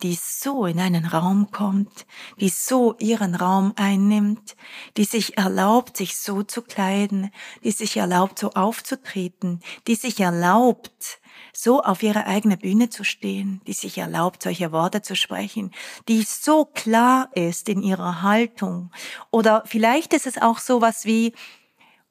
die 0.04 0.18
so 0.22 0.66
in 0.66 0.80
einen 0.80 1.06
Raum 1.06 1.52
kommt, 1.52 2.06
die 2.40 2.50
so 2.50 2.96
ihren 3.00 3.36
Raum 3.36 3.74
einnimmt, 3.78 4.56
die 4.98 5.06
sich 5.06 5.38
erlaubt, 5.38 5.98
sich 5.98 6.18
so 6.18 6.44
zu 6.44 6.62
kleiden, 6.62 7.32
die 7.64 7.72
sich 7.72 7.98
erlaubt, 7.98 8.40
so 8.40 8.52
aufzutreten, 8.52 9.62
die 9.88 9.96
sich 9.96 10.20
erlaubt, 10.20 11.20
so 11.54 11.82
auf 11.82 12.04
ihre 12.04 12.28
eigene 12.28 12.58
Bühne 12.58 12.90
zu 12.90 13.04
stehen, 13.04 13.62
die 13.68 13.74
sich 13.74 13.98
erlaubt, 13.98 14.44
solche 14.44 14.72
Worte 14.72 15.02
zu 15.02 15.16
sprechen, 15.16 15.72
die 16.08 16.24
so 16.24 16.66
klar 16.66 17.30
ist 17.34 17.70
in 17.70 17.82
ihrer 17.82 18.22
Haltung. 18.22 18.92
Oder 19.32 19.64
vielleicht 19.66 20.14
ist 20.14 20.28
es 20.28 20.42
auch 20.42 20.60
so 20.60 20.82
was 20.82 21.06
wie, 21.06 21.34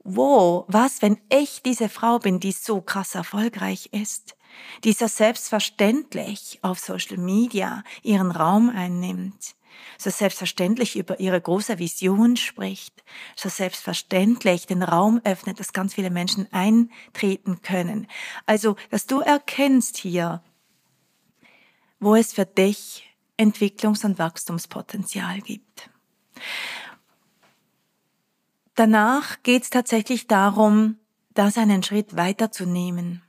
wo, 0.02 0.64
was, 0.68 1.02
wenn 1.02 1.18
ich 1.30 1.62
diese 1.62 1.88
Frau 1.88 2.18
bin, 2.18 2.40
die 2.40 2.52
so 2.52 2.80
krass 2.80 3.14
erfolgreich 3.14 3.90
ist, 3.92 4.36
die 4.84 4.92
so 4.92 5.06
selbstverständlich 5.06 6.58
auf 6.62 6.78
Social 6.78 7.18
Media 7.18 7.82
ihren 8.02 8.30
Raum 8.30 8.70
einnimmt, 8.70 9.54
so 9.98 10.10
selbstverständlich 10.10 10.96
über 10.96 11.20
ihre 11.20 11.40
große 11.40 11.78
Vision 11.78 12.36
spricht, 12.36 13.04
so 13.36 13.48
selbstverständlich 13.48 14.66
den 14.66 14.82
Raum 14.82 15.20
öffnet, 15.24 15.60
dass 15.60 15.72
ganz 15.72 15.94
viele 15.94 16.10
Menschen 16.10 16.52
eintreten 16.52 17.62
können. 17.62 18.06
Also, 18.46 18.76
dass 18.90 19.06
du 19.06 19.20
erkennst 19.20 19.96
hier, 19.96 20.42
wo 22.00 22.14
es 22.14 22.32
für 22.32 22.46
dich 22.46 23.08
Entwicklungs- 23.38 24.04
und 24.04 24.18
Wachstumspotenzial 24.18 25.40
gibt. 25.40 25.90
Danach 28.74 29.42
geht 29.42 29.62
es 29.62 29.70
tatsächlich 29.70 30.26
darum, 30.26 30.98
das 31.34 31.58
einen 31.58 31.82
Schritt 31.82 32.16
weiterzunehmen. 32.16 33.22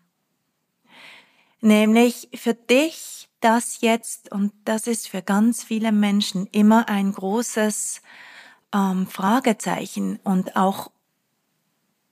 Nämlich 1.66 2.30
für 2.36 2.54
dich 2.54 3.28
das 3.40 3.82
jetzt, 3.82 4.32
und 4.32 4.54
das 4.66 4.86
ist 4.86 5.08
für 5.08 5.24
ganz 5.24 5.64
viele 5.64 5.92
Menschen 5.92 6.46
immer 6.52 6.88
ein 6.90 7.12
großes 7.12 8.04
ähm, 8.72 9.08
Fragezeichen 9.08 10.20
und 10.24 10.56
auch 10.56 10.92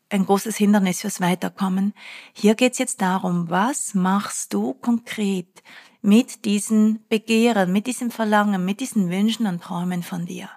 ein 0.10 0.26
großes 0.26 0.58
Hindernis 0.58 1.02
fürs 1.02 1.22
Weiterkommen. 1.22 1.94
Hier 2.34 2.56
geht 2.56 2.72
es 2.72 2.80
jetzt 2.80 3.02
darum, 3.02 3.52
was 3.52 3.94
machst 3.94 4.56
du 4.56 4.74
konkret 4.74 5.62
mit 6.02 6.46
diesen 6.46 7.06
Begehren, 7.08 7.72
mit 7.72 7.86
diesem 7.86 8.10
Verlangen, 8.10 8.66
mit 8.66 8.80
diesen 8.80 9.12
Wünschen 9.12 9.46
und 9.46 9.62
Träumen 9.62 10.02
von 10.02 10.26
dir. 10.26 10.50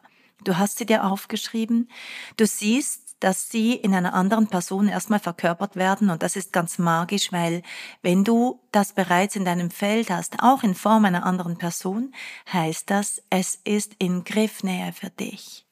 Du 0.43 0.57
hast 0.57 0.79
sie 0.79 0.87
dir 0.87 1.05
aufgeschrieben, 1.05 1.91
du 2.39 2.47
siehst 2.47 3.06
dass 3.21 3.49
sie 3.49 3.75
in 3.75 3.95
einer 3.95 4.15
anderen 4.15 4.49
Person 4.49 4.89
erstmal 4.89 5.21
verkörpert 5.21 5.77
werden 5.77 6.11
und 6.11 6.23
das 6.23 6.37
ist 6.37 6.53
ganz 6.53 6.79
magisch, 6.79 7.33
weil 7.33 7.63
wenn 8.03 8.25
du 8.25 8.61
das 8.73 8.93
bereits 8.93 9.37
in 9.37 9.45
deinem 9.45 9.71
Feld 9.71 10.11
hast, 10.11 10.43
auch 10.43 10.63
in 10.63 10.75
Form 10.75 11.05
einer 11.05 11.25
anderen 11.25 11.57
Person, 11.57 12.15
heißt 12.53 12.91
das, 12.91 13.23
es 13.31 13.59
ist 13.65 13.95
in 13.99 14.25
Griffnähe 14.25 14.93
für 14.93 15.11
dich. 15.11 15.67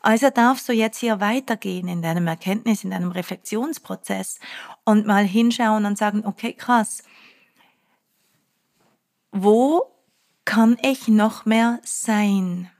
Also 0.00 0.30
darfst 0.30 0.68
du 0.68 0.72
jetzt 0.72 0.98
hier 0.98 1.20
weitergehen 1.20 1.88
in 1.88 2.02
deinem 2.02 2.26
Erkenntnis, 2.26 2.84
in 2.84 2.90
deinem 2.90 3.10
Reflexionsprozess 3.10 4.38
und 4.84 5.06
mal 5.06 5.24
hinschauen 5.24 5.84
und 5.84 5.98
sagen, 5.98 6.24
okay, 6.24 6.52
krass, 6.52 7.02
wo 9.32 9.82
kann 10.44 10.78
ich 10.82 11.08
noch 11.08 11.44
mehr 11.44 11.80
sein? 11.84 12.70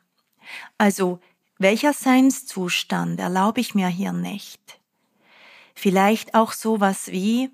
Also 0.79 1.21
welcher 1.59 1.93
Seinszustand 1.93 3.21
erlaube 3.21 3.61
ich 3.61 3.75
mir 3.75 3.89
hier 3.89 4.13
nicht? 4.13 4.81
Vielleicht 5.75 6.35
auch 6.35 6.53
sowas 6.53 7.09
wie, 7.09 7.51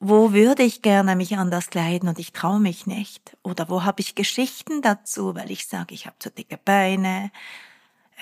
wo 0.00 0.32
würde 0.32 0.62
ich 0.62 0.82
gerne 0.82 1.14
mich 1.14 1.36
anders 1.36 1.70
kleiden 1.70 2.08
und 2.08 2.18
ich 2.18 2.32
traue 2.32 2.58
mich 2.58 2.86
nicht? 2.86 3.36
Oder 3.42 3.68
wo 3.68 3.84
habe 3.84 4.00
ich 4.00 4.14
Geschichten 4.14 4.82
dazu, 4.82 5.34
weil 5.34 5.50
ich 5.50 5.66
sage, 5.66 5.94
ich 5.94 6.06
habe 6.06 6.16
zu 6.18 6.30
dicke 6.30 6.56
Beine, 6.56 7.30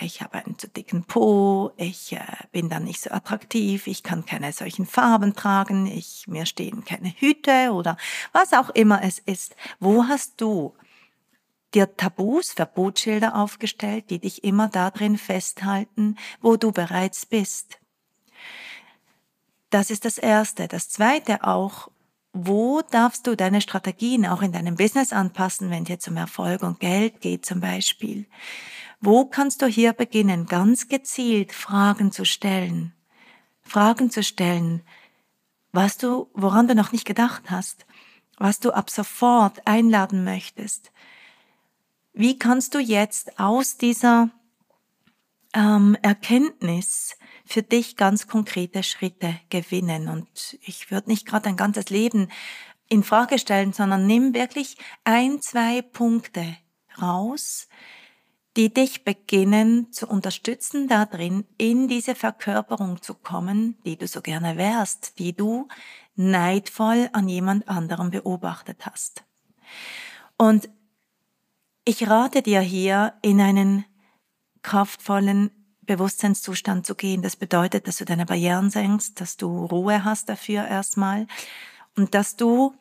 ich 0.00 0.22
habe 0.22 0.38
einen 0.38 0.58
zu 0.58 0.68
dicken 0.68 1.04
Po, 1.04 1.72
ich 1.76 2.12
äh, 2.12 2.20
bin 2.52 2.68
dann 2.68 2.84
nicht 2.84 3.00
so 3.00 3.10
attraktiv, 3.10 3.86
ich 3.86 4.02
kann 4.02 4.24
keine 4.24 4.52
solchen 4.52 4.86
Farben 4.86 5.34
tragen, 5.34 5.86
ich, 5.86 6.26
mir 6.28 6.46
stehen 6.46 6.84
keine 6.84 7.10
Hüte 7.10 7.72
oder 7.72 7.96
was 8.32 8.52
auch 8.52 8.70
immer 8.70 9.02
es 9.02 9.18
ist. 9.18 9.56
Wo 9.80 10.04
hast 10.04 10.40
du 10.40 10.74
dir 11.74 11.96
Tabus, 11.96 12.52
Verbotsschilder 12.52 13.36
aufgestellt, 13.36 14.10
die 14.10 14.18
dich 14.18 14.44
immer 14.44 14.68
darin 14.68 15.18
festhalten, 15.18 16.16
wo 16.40 16.56
du 16.56 16.72
bereits 16.72 17.26
bist? 17.26 17.78
Das 19.70 19.90
ist 19.90 20.04
das 20.04 20.18
Erste. 20.18 20.66
Das 20.66 20.88
Zweite 20.88 21.44
auch, 21.44 21.90
wo 22.32 22.82
darfst 22.82 23.26
du 23.26 23.36
deine 23.36 23.60
Strategien 23.60 24.26
auch 24.26 24.42
in 24.42 24.52
deinem 24.52 24.76
Business 24.76 25.12
anpassen, 25.12 25.70
wenn 25.70 25.82
es 25.82 25.88
jetzt 25.88 26.08
um 26.08 26.16
Erfolg 26.16 26.62
und 26.62 26.80
Geld 26.80 27.20
geht 27.20 27.44
zum 27.44 27.60
Beispiel? 27.60 28.26
Wo 29.00 29.24
kannst 29.26 29.62
du 29.62 29.66
hier 29.66 29.92
beginnen, 29.92 30.46
ganz 30.46 30.88
gezielt 30.88 31.52
Fragen 31.52 32.12
zu 32.12 32.24
stellen? 32.24 32.94
Fragen 33.62 34.10
zu 34.10 34.22
stellen, 34.22 34.82
was 35.72 35.98
du, 35.98 36.30
woran 36.32 36.66
du 36.66 36.74
noch 36.74 36.92
nicht 36.92 37.04
gedacht 37.04 37.50
hast, 37.50 37.86
was 38.38 38.60
du 38.60 38.72
ab 38.72 38.90
sofort 38.90 39.66
einladen 39.66 40.24
möchtest. 40.24 40.90
Wie 42.18 42.36
kannst 42.36 42.74
du 42.74 42.80
jetzt 42.80 43.38
aus 43.38 43.76
dieser 43.76 44.30
ähm, 45.54 45.96
Erkenntnis 46.02 47.16
für 47.46 47.62
dich 47.62 47.96
ganz 47.96 48.26
konkrete 48.26 48.82
Schritte 48.82 49.38
gewinnen? 49.50 50.08
Und 50.08 50.58
ich 50.62 50.90
würde 50.90 51.10
nicht 51.10 51.26
gerade 51.26 51.44
dein 51.44 51.56
ganzes 51.56 51.90
Leben 51.90 52.26
in 52.88 53.04
Frage 53.04 53.38
stellen, 53.38 53.72
sondern 53.72 54.08
nimm 54.08 54.34
wirklich 54.34 54.78
ein, 55.04 55.40
zwei 55.40 55.80
Punkte 55.80 56.56
raus, 57.00 57.68
die 58.56 58.74
dich 58.74 59.04
beginnen 59.04 59.92
zu 59.92 60.08
unterstützen 60.08 60.88
darin, 60.88 61.46
in 61.56 61.86
diese 61.86 62.16
Verkörperung 62.16 63.00
zu 63.00 63.14
kommen, 63.14 63.78
die 63.84 63.96
du 63.96 64.08
so 64.08 64.22
gerne 64.22 64.56
wärst, 64.56 65.20
die 65.20 65.36
du 65.36 65.68
neidvoll 66.16 67.10
an 67.12 67.28
jemand 67.28 67.68
anderem 67.68 68.10
beobachtet 68.10 68.86
hast. 68.86 69.22
Und 70.36 70.68
ich 71.88 72.06
rate 72.06 72.42
dir 72.42 72.60
hier, 72.60 73.14
in 73.22 73.40
einen 73.40 73.86
kraftvollen 74.60 75.50
Bewusstseinszustand 75.86 76.84
zu 76.84 76.94
gehen. 76.94 77.22
Das 77.22 77.34
bedeutet, 77.34 77.88
dass 77.88 77.96
du 77.96 78.04
deine 78.04 78.26
Barrieren 78.26 78.68
senkst, 78.68 79.22
dass 79.22 79.38
du 79.38 79.64
Ruhe 79.64 80.04
hast 80.04 80.28
dafür 80.28 80.66
erstmal 80.66 81.26
und 81.96 82.14
dass 82.14 82.36
du 82.36 82.74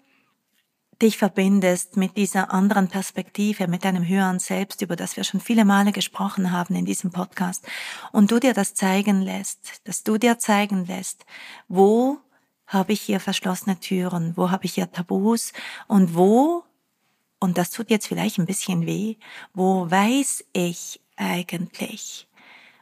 dich 1.01 1.17
verbindest 1.17 1.95
mit 1.95 2.17
dieser 2.17 2.51
anderen 2.51 2.89
Perspektive, 2.89 3.69
mit 3.69 3.85
deinem 3.85 4.05
höheren 4.05 4.39
Selbst, 4.39 4.81
über 4.81 4.97
das 4.97 5.15
wir 5.15 5.23
schon 5.23 5.39
viele 5.39 5.63
Male 5.63 5.93
gesprochen 5.93 6.51
haben 6.51 6.75
in 6.75 6.83
diesem 6.83 7.11
Podcast, 7.11 7.65
und 8.11 8.29
du 8.29 8.41
dir 8.41 8.53
das 8.53 8.73
zeigen 8.73 9.21
lässt, 9.21 9.87
dass 9.87 10.03
du 10.03 10.17
dir 10.17 10.37
zeigen 10.37 10.85
lässt, 10.85 11.25
wo 11.69 12.17
habe 12.65 12.91
ich 12.91 12.99
hier 12.99 13.21
verschlossene 13.21 13.79
Türen, 13.79 14.33
wo 14.35 14.51
habe 14.51 14.65
ich 14.65 14.73
hier 14.73 14.91
Tabus 14.91 15.53
und 15.87 16.13
wo, 16.13 16.65
und 17.39 17.57
das 17.57 17.69
tut 17.69 17.89
jetzt 17.89 18.07
vielleicht 18.07 18.39
ein 18.39 18.45
bisschen 18.45 18.85
weh, 18.85 19.15
wo 19.53 19.89
weiß 19.89 20.45
ich 20.53 21.01
eigentlich, 21.15 22.27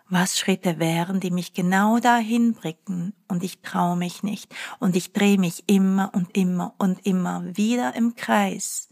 was 0.07 0.38
Schritte 0.38 0.79
wären, 0.79 1.19
die 1.19 1.31
mich 1.31 1.53
genau 1.53 2.00
dahin 2.00 2.53
bringen 2.53 3.13
und 3.27 3.43
ich 3.43 3.62
traue 3.62 3.97
mich 3.97 4.24
nicht 4.24 4.53
und 4.79 4.95
ich 4.95 5.13
drehe 5.13 5.38
mich 5.38 5.63
immer 5.67 6.12
und 6.13 6.38
immer 6.38 6.74
und 6.77 7.05
immer 7.05 7.43
wieder 7.57 7.95
im 7.95 8.15
Kreis. 8.15 8.89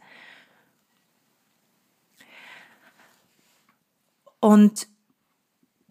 Und 4.40 4.88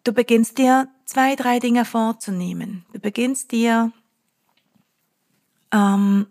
du 0.04 0.12
beginnst 0.12 0.58
dir 0.58 0.88
zwei, 1.06 1.36
drei 1.36 1.58
Dinge 1.58 1.86
vorzunehmen. 1.86 2.84
Du 2.92 2.98
beginnst 2.98 3.52
dir 3.52 3.92
ähm, 5.72 6.26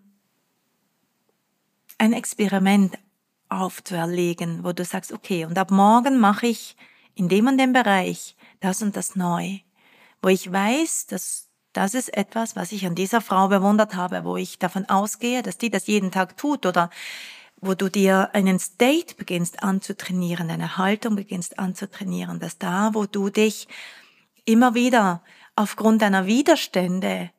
ein 1.98 2.13
Experiment 2.13 3.00
aufzuerlegen, 3.51 4.63
wo 4.63 4.72
du 4.72 4.86
sagst, 4.86 5.12
okay, 5.12 5.46
und 5.46 5.58
ab 5.58 5.72
morgen 5.72 6.20
mache 6.20 6.48
ich 6.48 6.75
in 7.15 7.27
dem 7.27 7.48
und 7.48 7.58
dem 7.58 7.74
Bereich 7.74 8.36
das 8.60 8.81
und 8.81 8.96
das 8.96 9.15
neu, 9.15 9.60
wo 10.22 10.29
ich 10.29 10.51
weiß, 10.51 11.08
dass 11.08 11.50
das 11.74 11.93
ist 11.93 12.15
etwas, 12.15 12.56
was 12.56 12.71
ich 12.71 12.86
an 12.86 12.95
dieser 12.95 13.21
Frau 13.21 13.47
bewundert 13.47 13.95
habe, 13.95 14.26
wo 14.26 14.36
ich 14.36 14.60
davon 14.60 14.86
ausgehe, 14.89 15.41
dass 15.41 15.58
die 15.58 15.69
das 15.69 15.88
jeden 15.88 16.12
Tag 16.12 16.36
tut 16.38 16.65
oder 16.65 16.89
wo 17.62 17.76
du 17.76 17.89
dir 17.89 18.34
einen 18.34 18.60
State 18.60 19.15
beginnst 19.15 19.63
anzutrainieren, 19.63 20.49
eine 20.49 20.78
Haltung 20.78 21.15
beginnst 21.15 21.60
anzutrainieren, 21.60 22.39
dass 22.39 22.58
da, 22.58 22.93
wo 22.93 23.06
du 23.06 23.30
dich 23.30 23.67
immer 24.45 24.73
wieder 24.73 25.23
aufgrund 25.56 26.02
deiner 26.02 26.26
Widerstände 26.26 27.30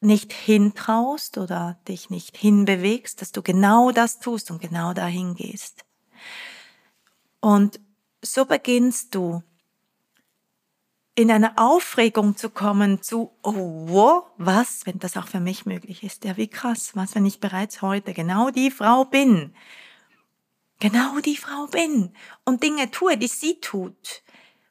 nicht 0.00 0.32
hintraust 0.32 1.38
oder 1.38 1.78
dich 1.88 2.10
nicht 2.10 2.36
hinbewegst, 2.36 3.20
dass 3.20 3.32
du 3.32 3.42
genau 3.42 3.90
das 3.90 4.20
tust 4.20 4.50
und 4.50 4.60
genau 4.60 4.92
dahin 4.92 5.34
gehst. 5.34 5.84
Und 7.40 7.80
so 8.22 8.44
beginnst 8.44 9.14
du 9.14 9.42
in 11.14 11.32
eine 11.32 11.58
Aufregung 11.58 12.36
zu 12.36 12.48
kommen 12.48 13.02
zu, 13.02 13.32
oh, 13.42 13.88
wow, 13.88 14.24
was, 14.36 14.86
wenn 14.86 15.00
das 15.00 15.16
auch 15.16 15.26
für 15.26 15.40
mich 15.40 15.66
möglich 15.66 16.04
ist. 16.04 16.24
Ja, 16.24 16.36
wie 16.36 16.46
krass, 16.46 16.92
was, 16.94 17.16
wenn 17.16 17.26
ich 17.26 17.40
bereits 17.40 17.82
heute 17.82 18.14
genau 18.14 18.50
die 18.50 18.70
Frau 18.70 19.04
bin. 19.04 19.52
Genau 20.78 21.18
die 21.18 21.36
Frau 21.36 21.66
bin 21.66 22.14
und 22.44 22.62
Dinge 22.62 22.92
tue, 22.92 23.16
die 23.16 23.26
sie 23.26 23.58
tut, 23.58 24.22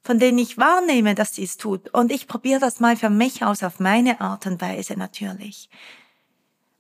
von 0.08 0.20
denen 0.20 0.40
ich 0.40 0.58
wahrnehme, 0.58 1.14
dass 1.14 1.36
sie 1.36 1.44
es 1.44 1.58
tut. 1.58 1.90
Und 1.94 2.12
ich 2.12 2.28
probiere 2.28 2.60
das 2.60 2.80
mal 2.80 2.96
für 2.96 3.10
mich 3.10 3.44
aus, 3.44 3.62
auf 3.62 3.80
meine 3.80 4.22
Art 4.22 4.48
und 4.48 4.62
Weise 4.62 4.98
natürlich. 4.98 5.70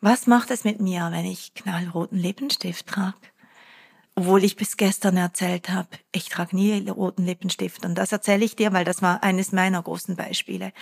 Was 0.01 0.27
macht 0.27 0.49
es 0.49 0.63
mit 0.63 0.79
mir, 0.79 1.09
wenn 1.11 1.25
ich 1.25 1.53
knallroten 1.53 2.17
Lippenstift 2.17 2.87
trage? 2.87 3.17
obwohl 4.17 4.43
ich 4.43 4.55
bis 4.55 4.77
gestern 4.77 5.15
erzählt 5.15 5.69
habe, 5.69 5.89
ich 6.11 6.29
trage 6.29 6.55
nie 6.55 6.89
roten 6.89 7.23
Lippenstift. 7.23 7.85
Und 7.85 7.93
das 7.93 8.11
erzähle 8.11 8.45
ich 8.45 8.55
dir, 8.55 8.73
weil 8.73 8.83
das 8.83 9.03
war 9.03 9.21
eines 9.21 9.51
meiner 9.51 9.83
großen 9.83 10.15
Beispiele. 10.15 10.73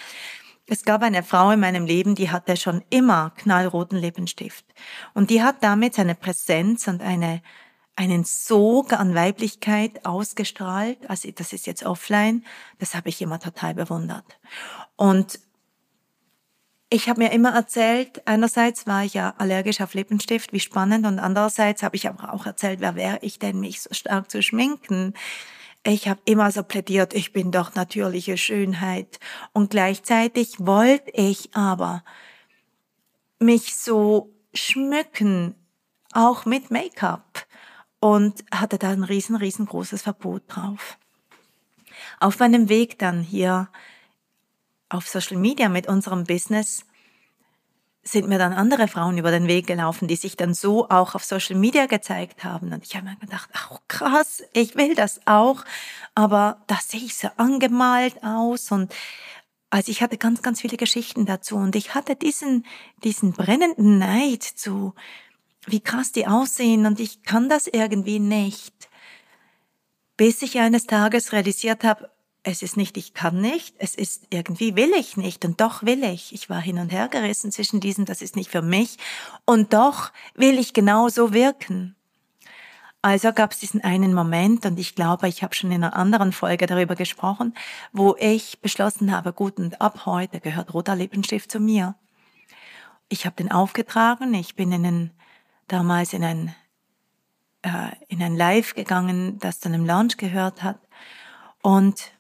Es 0.68 0.86
gab 0.86 1.04
eine 1.04 1.22
Frau 1.22 1.52
in 1.52 1.60
meinem 1.60 1.86
Leben, 1.86 2.16
die 2.16 2.32
hatte 2.32 2.56
schon 2.56 2.82
immer 2.90 3.34
knallroten 3.36 4.00
Lippenstift. 4.00 4.66
Und 5.14 5.32
die 5.32 5.44
hat 5.44 5.58
damit 5.60 5.96
seine 5.96 6.16
Präsenz 6.16 6.88
und 6.88 7.02
eine, 7.02 7.42
einen 7.96 8.26
Sog 8.26 8.94
an 8.94 9.16
Weiblichkeit 9.16 10.06
ausgestrahlt. 10.06 11.10
Also 11.10 11.32
das 11.32 11.54
ist 11.54 11.66
jetzt 11.66 11.86
offline. 11.86 12.44
Das 12.80 12.94
habe 12.94 13.10
ich 13.10 13.22
immer 13.22 13.40
total 13.40 13.74
bewundert. 13.74 14.26
Und 14.96 15.40
ich 16.90 17.10
habe 17.10 17.24
mir 17.24 17.32
immer 17.32 17.54
erzählt, 17.54 18.22
einerseits 18.28 18.86
war 18.86 19.04
ich 19.04 19.16
ja 19.16 19.34
allergisch 19.38 19.82
auf 19.82 19.96
Lippenstift, 19.96 20.54
wie 20.54 20.60
spannend, 20.60 21.06
und 21.06 21.20
andererseits 21.20 21.82
habe 21.82 21.96
ich 21.96 22.08
aber 22.08 22.32
auch 22.32 22.46
erzählt, 22.46 22.80
wer 22.80 22.96
wäre 22.96 23.18
ich 23.22 23.40
denn, 23.40 23.60
mich 23.60 23.82
so 23.82 23.94
stark 23.94 24.30
zu 24.30 24.44
schminken. 24.44 25.14
Ich 25.84 26.08
habe 26.08 26.22
immer 26.26 26.52
so 26.52 26.64
plädiert, 26.64 27.14
ich 27.14 27.34
bin 27.34 27.52
doch 27.52 27.76
natürliche 27.76 28.38
Schönheit. 28.38 29.20
Und 29.52 29.72
gleichzeitig 29.72 30.56
wollte 30.60 31.12
ich 31.12 31.56
aber 31.56 32.04
mich 33.40 33.76
so 33.76 34.34
schmücken, 34.54 35.56
auch 36.14 36.46
mit 36.46 36.72
Make-up. 36.72 37.46
Und 38.06 38.46
hatte 38.54 38.78
da 38.78 38.92
ein 38.92 39.04
riesen, 39.04 39.36
riesengroßes 39.36 40.04
Verbot 40.04 40.44
drauf. 40.48 41.00
Auf 42.20 42.38
meinem 42.38 42.70
Weg 42.70 43.00
dann 43.00 43.24
hier 43.24 43.68
auf 44.90 45.08
Social 45.08 45.38
Media 45.38 45.70
mit 45.70 45.88
unserem 45.88 46.26
Business 46.26 46.86
sind 48.04 48.28
mir 48.28 48.38
dann 48.38 48.54
andere 48.54 48.88
Frauen 48.88 49.18
über 49.18 49.32
den 49.32 49.48
Weg 49.48 49.66
gelaufen, 49.66 50.08
die 50.08 50.18
sich 50.18 50.38
dann 50.38 50.54
so 50.54 50.88
auch 50.88 51.16
auf 51.16 51.24
Social 51.24 51.56
Media 51.56 51.88
gezeigt 51.88 52.44
haben. 52.44 52.72
Und 52.74 52.86
ich 52.86 52.96
habe 52.96 53.08
mir 53.08 53.16
gedacht, 53.16 53.50
ach 53.54 53.80
krass, 53.88 54.44
ich 54.54 54.76
will 54.76 54.94
das 54.94 55.20
auch. 55.26 55.66
Aber 56.14 56.62
da 56.68 56.76
sehe 56.76 57.02
ich 57.02 57.18
so 57.18 57.30
angemalt 57.38 58.24
aus 58.24 58.70
und 58.72 58.94
also 59.72 59.92
ich 59.92 60.04
hatte 60.04 60.20
ganz, 60.20 60.44
ganz 60.44 60.62
viele 60.62 60.78
Geschichten 60.78 61.26
dazu 61.26 61.56
und 61.56 61.76
ich 61.76 61.96
hatte 61.96 62.16
diesen, 62.16 62.68
diesen 63.04 63.34
brennenden 63.34 63.98
Neid 63.98 64.44
zu, 64.44 64.94
wie 65.66 65.80
krass 65.80 66.12
die 66.12 66.28
aussehen 66.28 66.86
und 66.86 67.00
ich 67.00 67.24
kann 67.24 67.50
das 67.50 67.68
irgendwie 67.68 68.20
nicht. 68.20 68.90
Bis 70.18 70.42
ich 70.42 70.60
eines 70.60 70.86
Tages 70.88 71.34
realisiert 71.34 71.84
habe, 71.84 72.10
es 72.44 72.62
ist 72.62 72.78
nicht, 72.78 72.96
ich 72.96 73.14
kann 73.14 73.42
nicht, 73.42 73.76
es 73.80 73.96
ist 73.96 74.28
irgendwie 74.30 74.76
will 74.76 74.94
ich 74.94 75.18
nicht 75.18 75.44
und 75.46 75.60
doch 75.60 75.84
will 75.84 76.04
ich. 76.04 76.32
Ich 76.32 76.50
war 76.50 76.62
hin 76.62 76.78
und 76.78 76.92
her 76.92 77.08
gerissen 77.08 77.52
zwischen 77.52 77.80
diesen, 77.80 78.06
das 78.06 78.22
ist 78.22 78.36
nicht 78.36 78.52
für 78.52 78.62
mich 78.62 78.98
und 79.46 79.74
doch 79.74 80.12
will 80.36 80.60
ich 80.60 80.74
genauso 80.74 81.34
wirken. 81.34 81.96
Also 83.02 83.34
gab 83.34 83.52
es 83.52 83.60
diesen 83.60 83.84
einen 83.84 84.16
Moment 84.16 84.66
und 84.66 84.80
ich 84.80 84.96
glaube, 84.96 85.28
ich 85.28 85.44
habe 85.44 85.54
schon 85.54 85.72
in 85.72 85.84
einer 85.84 85.96
anderen 85.96 86.32
Folge 86.32 86.66
darüber 86.66 86.96
gesprochen, 86.96 87.54
wo 87.92 88.16
ich 88.18 88.60
beschlossen 88.62 89.12
habe, 89.12 89.32
gut 89.32 89.58
und 89.60 89.80
ab 89.80 90.08
heute 90.08 90.40
gehört 90.40 90.74
roter 90.74 90.96
Lippenstift 90.96 91.52
zu 91.52 91.60
mir. 91.60 91.94
Ich 93.08 93.28
habe 93.28 93.36
den 93.36 93.52
aufgetragen, 93.52 94.34
ich 94.34 94.56
bin 94.56 94.72
in 94.72 94.86
einen, 94.86 95.12
damals 95.68 96.14
in 96.14 96.24
ein, 96.24 96.56
äh, 97.62 97.92
in 98.08 98.22
ein 98.22 98.36
Live 98.36 98.76
gegangen, 98.76 99.40
das 99.40 99.60
dann 99.60 99.74
im 99.74 99.86
Launch 99.86 100.18
gehört 100.18 100.64
hat 100.64 100.80
und 101.62 102.12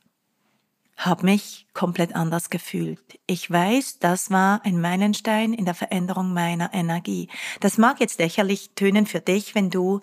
habe 0.98 1.26
mich 1.26 1.68
komplett 1.74 2.16
anders 2.16 2.50
gefühlt. 2.50 3.20
Ich 3.28 3.52
weiß, 3.52 4.00
das 4.00 4.32
war 4.32 4.62
ein 4.64 4.80
Meilenstein 4.80 5.54
in 5.54 5.66
der 5.66 5.74
Veränderung 5.74 6.34
meiner 6.34 6.74
Energie. 6.74 7.30
Das 7.60 7.78
mag 7.78 8.00
jetzt 8.00 8.20
lächerlich 8.20 8.72
tönen 8.76 9.06
für 9.06 9.20
dich, 9.20 9.56
wenn 9.56 9.70
du 9.70 10.02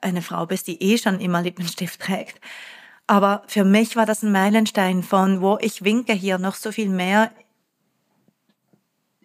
eine 0.00 0.22
Frau 0.22 0.46
bist, 0.46 0.66
die 0.66 0.82
eh 0.82 0.98
schon 0.98 1.20
immer 1.20 1.42
Lippenstift 1.42 2.00
trägt. 2.00 2.40
Aber 3.06 3.42
für 3.46 3.64
mich 3.64 3.96
war 3.96 4.06
das 4.06 4.22
ein 4.22 4.32
Meilenstein 4.32 5.02
von, 5.02 5.40
wo 5.40 5.56
ich 5.60 5.82
winke 5.82 6.12
hier 6.12 6.38
noch 6.38 6.54
so 6.54 6.72
viel 6.72 6.88
mehr 6.88 7.32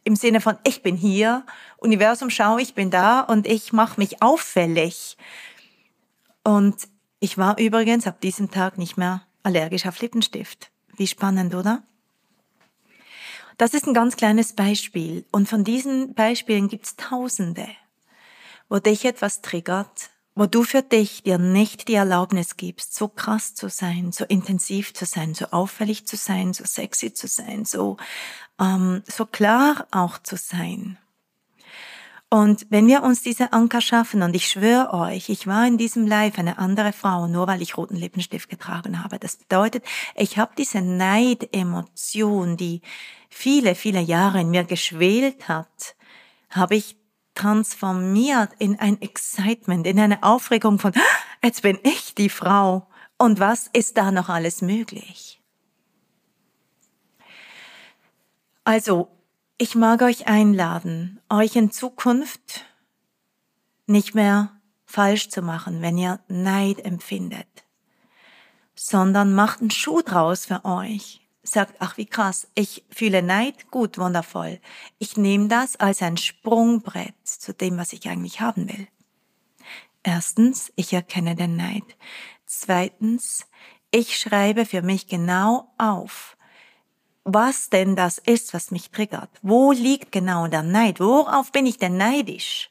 im 0.03 0.15
Sinne 0.15 0.41
von, 0.41 0.57
ich 0.63 0.83
bin 0.83 0.95
hier, 0.95 1.45
Universum, 1.77 2.29
schau, 2.29 2.57
ich 2.57 2.73
bin 2.73 2.91
da 2.91 3.21
und 3.21 3.47
ich 3.47 3.73
mache 3.73 3.99
mich 3.99 4.21
auffällig. 4.21 5.17
Und 6.43 6.75
ich 7.19 7.37
war 7.37 7.57
übrigens 7.57 8.05
ab 8.05 8.19
diesem 8.21 8.51
Tag 8.51 8.77
nicht 8.77 8.97
mehr 8.97 9.25
allergisch 9.43 9.85
auf 9.85 9.99
Lippenstift. 9.99 10.71
Wie 10.95 11.07
spannend, 11.07 11.55
oder? 11.55 11.83
Das 13.57 13.73
ist 13.73 13.87
ein 13.87 13.93
ganz 13.93 14.15
kleines 14.17 14.53
Beispiel. 14.53 15.25
Und 15.31 15.47
von 15.47 15.63
diesen 15.63 16.13
Beispielen 16.15 16.67
gibt's 16.67 16.95
Tausende, 16.95 17.67
wo 18.67 18.79
dich 18.79 19.05
etwas 19.05 19.41
triggert, 19.41 20.09
wo 20.35 20.47
du 20.47 20.63
für 20.63 20.81
dich 20.81 21.23
dir 21.23 21.37
nicht 21.37 21.87
die 21.87 21.93
Erlaubnis 21.93 22.57
gibst, 22.57 22.95
so 22.95 23.07
krass 23.07 23.53
zu 23.53 23.69
sein, 23.69 24.11
so 24.11 24.25
intensiv 24.25 24.93
zu 24.93 25.05
sein, 25.05 25.35
so 25.35 25.45
auffällig 25.51 26.07
zu 26.07 26.15
sein, 26.15 26.53
so 26.53 26.65
sexy 26.65 27.13
zu 27.13 27.27
sein, 27.27 27.65
so, 27.65 27.97
ähm, 28.59 29.03
so 29.05 29.25
klar 29.25 29.87
auch 29.91 30.17
zu 30.19 30.37
sein. 30.37 30.97
Und 32.33 32.65
wenn 32.71 32.87
wir 32.87 33.03
uns 33.03 33.21
diese 33.21 33.53
Anker 33.53 33.79
schaffen, 33.79 34.23
und 34.23 34.35
ich 34.35 34.47
schwöre 34.47 34.91
euch, 34.91 35.29
ich 35.29 35.45
war 35.45 35.67
in 35.67 35.77
diesem 35.77 36.07
Live 36.07 36.39
eine 36.39 36.57
andere 36.57 36.91
Frau, 36.91 37.27
nur 37.27 37.45
weil 37.45 37.61
ich 37.61 37.77
roten 37.77 37.95
Lippenstift 37.95 38.49
getragen 38.49 39.03
habe. 39.03 39.19
Das 39.19 39.35
bedeutet, 39.35 39.85
ich 40.15 40.39
habe 40.39 40.53
diese 40.57 40.81
Neidemotion, 40.81 42.57
die 42.57 42.81
viele, 43.29 43.75
viele 43.75 44.01
Jahre 44.01 44.41
in 44.41 44.49
mir 44.49 44.63
geschwelt 44.63 45.47
hat, 45.47 45.95
habe 46.49 46.75
ich 46.75 46.97
transformiert 47.35 48.49
in 48.57 48.79
ein 48.79 48.99
Excitement, 48.99 49.85
in 49.85 49.99
eine 49.99 50.23
Aufregung 50.23 50.79
von, 50.79 50.91
ah, 50.95 51.45
jetzt 51.45 51.61
bin 51.61 51.77
ich 51.83 52.15
die 52.15 52.29
Frau. 52.29 52.87
Und 53.19 53.39
was 53.39 53.69
ist 53.73 53.95
da 53.95 54.09
noch 54.09 54.29
alles 54.29 54.63
möglich? 54.63 55.42
Also, 58.63 59.09
ich 59.57 59.75
mag 59.75 60.01
euch 60.01 60.27
einladen, 60.27 61.19
euch 61.29 61.55
in 61.55 61.69
Zukunft 61.69 62.65
nicht 63.87 64.15
mehr 64.15 64.51
falsch 64.85 65.29
zu 65.29 65.41
machen, 65.41 65.81
wenn 65.81 65.97
ihr 65.97 66.21
Neid 66.29 66.83
empfindet, 66.85 67.65
sondern 68.73 69.35
macht 69.35 69.59
einen 69.59 69.71
Schuh 69.71 70.01
draus 70.01 70.45
für 70.45 70.63
euch. 70.63 71.19
Sagt, 71.45 71.75
ach 71.79 71.97
wie 71.97 72.05
krass, 72.05 72.47
ich 72.55 72.85
fühle 72.89 73.21
Neid, 73.21 73.69
gut, 73.69 73.97
wundervoll. 73.97 74.61
Ich 74.97 75.17
nehme 75.17 75.49
das 75.49 75.75
als 75.75 76.01
ein 76.01 76.15
Sprungbrett 76.15 77.15
zu 77.25 77.53
dem, 77.53 77.77
was 77.77 77.91
ich 77.91 78.07
eigentlich 78.07 78.39
haben 78.39 78.69
will. 78.69 78.87
Erstens, 80.03 80.71
ich 80.77 80.93
erkenne 80.93 81.35
den 81.35 81.57
Neid. 81.57 81.83
Zweitens, 82.45 83.45
ich 83.91 84.17
schreibe 84.17 84.65
für 84.65 84.81
mich 84.81 85.07
genau 85.07 85.73
auf, 85.77 86.37
was 87.23 87.69
denn 87.69 87.95
das 87.95 88.17
ist, 88.17 88.53
was 88.53 88.71
mich 88.71 88.91
triggert. 88.91 89.29
Wo 89.41 89.71
liegt 89.71 90.11
genau 90.11 90.47
der 90.47 90.63
Neid? 90.63 90.99
Worauf 90.99 91.51
bin 91.51 91.65
ich 91.65 91.77
denn 91.77 91.97
neidisch? 91.97 92.69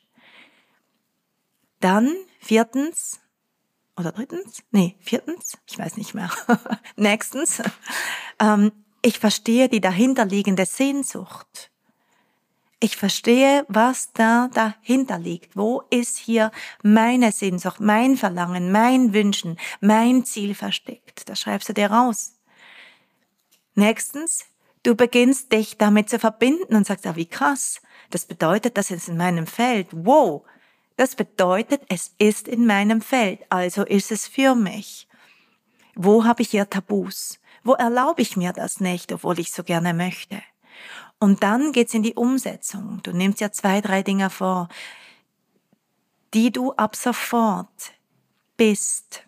Dann 1.80 2.14
viertens 2.38 3.20
oder 3.96 4.12
drittens, 4.12 4.62
nee, 4.70 4.96
viertens, 5.00 5.58
ich 5.68 5.78
weiß 5.78 5.96
nicht 5.96 6.14
mehr. 6.14 6.30
Nächstens, 6.96 7.62
ähm, 8.38 8.72
ich 9.02 9.18
verstehe 9.18 9.68
die 9.68 9.80
dahinterliegende 9.80 10.64
Sehnsucht. 10.64 11.70
Ich 12.80 12.96
verstehe, 12.96 13.64
was 13.68 14.12
da 14.12 14.48
dahinter 14.54 15.18
liegt. 15.18 15.56
Wo 15.56 15.82
ist 15.90 16.18
hier 16.18 16.50
meine 16.82 17.30
Sehnsucht, 17.30 17.80
mein 17.80 18.16
Verlangen, 18.16 18.72
mein 18.72 19.12
Wünschen, 19.12 19.56
mein 19.80 20.24
Ziel 20.24 20.54
versteckt? 20.54 21.28
Das 21.28 21.40
schreibst 21.40 21.68
du 21.68 21.74
dir 21.74 21.92
raus. 21.92 22.34
Nächstens, 23.74 24.44
du 24.82 24.94
beginnst 24.94 25.52
dich 25.52 25.78
damit 25.78 26.10
zu 26.10 26.18
verbinden 26.18 26.74
und 26.74 26.86
sagst, 26.86 27.06
ah, 27.06 27.16
wie 27.16 27.26
krass. 27.26 27.80
Das 28.10 28.26
bedeutet, 28.26 28.76
das 28.76 28.90
ist 28.90 29.08
in 29.08 29.16
meinem 29.16 29.46
Feld. 29.46 29.88
Wow. 29.92 30.42
Das 30.96 31.16
bedeutet, 31.16 31.82
es 31.88 32.14
ist 32.18 32.48
in 32.48 32.66
meinem 32.66 33.00
Feld, 33.00 33.40
also 33.48 33.82
ist 33.84 34.12
es 34.12 34.28
für 34.28 34.54
mich. 34.54 35.08
Wo 35.94 36.24
habe 36.24 36.42
ich 36.42 36.50
hier 36.50 36.68
Tabus? 36.68 37.38
Wo 37.64 37.74
erlaube 37.74 38.22
ich 38.22 38.36
mir 38.36 38.52
das 38.52 38.80
nicht, 38.80 39.12
obwohl 39.12 39.38
ich 39.38 39.52
so 39.52 39.62
gerne 39.62 39.94
möchte? 39.94 40.42
Und 41.18 41.42
dann 41.42 41.72
geht's 41.72 41.94
in 41.94 42.02
die 42.02 42.14
Umsetzung. 42.14 43.00
Du 43.02 43.12
nimmst 43.12 43.40
ja 43.40 43.52
zwei, 43.52 43.80
drei 43.80 44.02
Dinge 44.02 44.28
vor, 44.28 44.68
die 46.34 46.50
du 46.50 46.72
ab 46.72 46.96
sofort 46.96 47.92
bist 48.56 49.24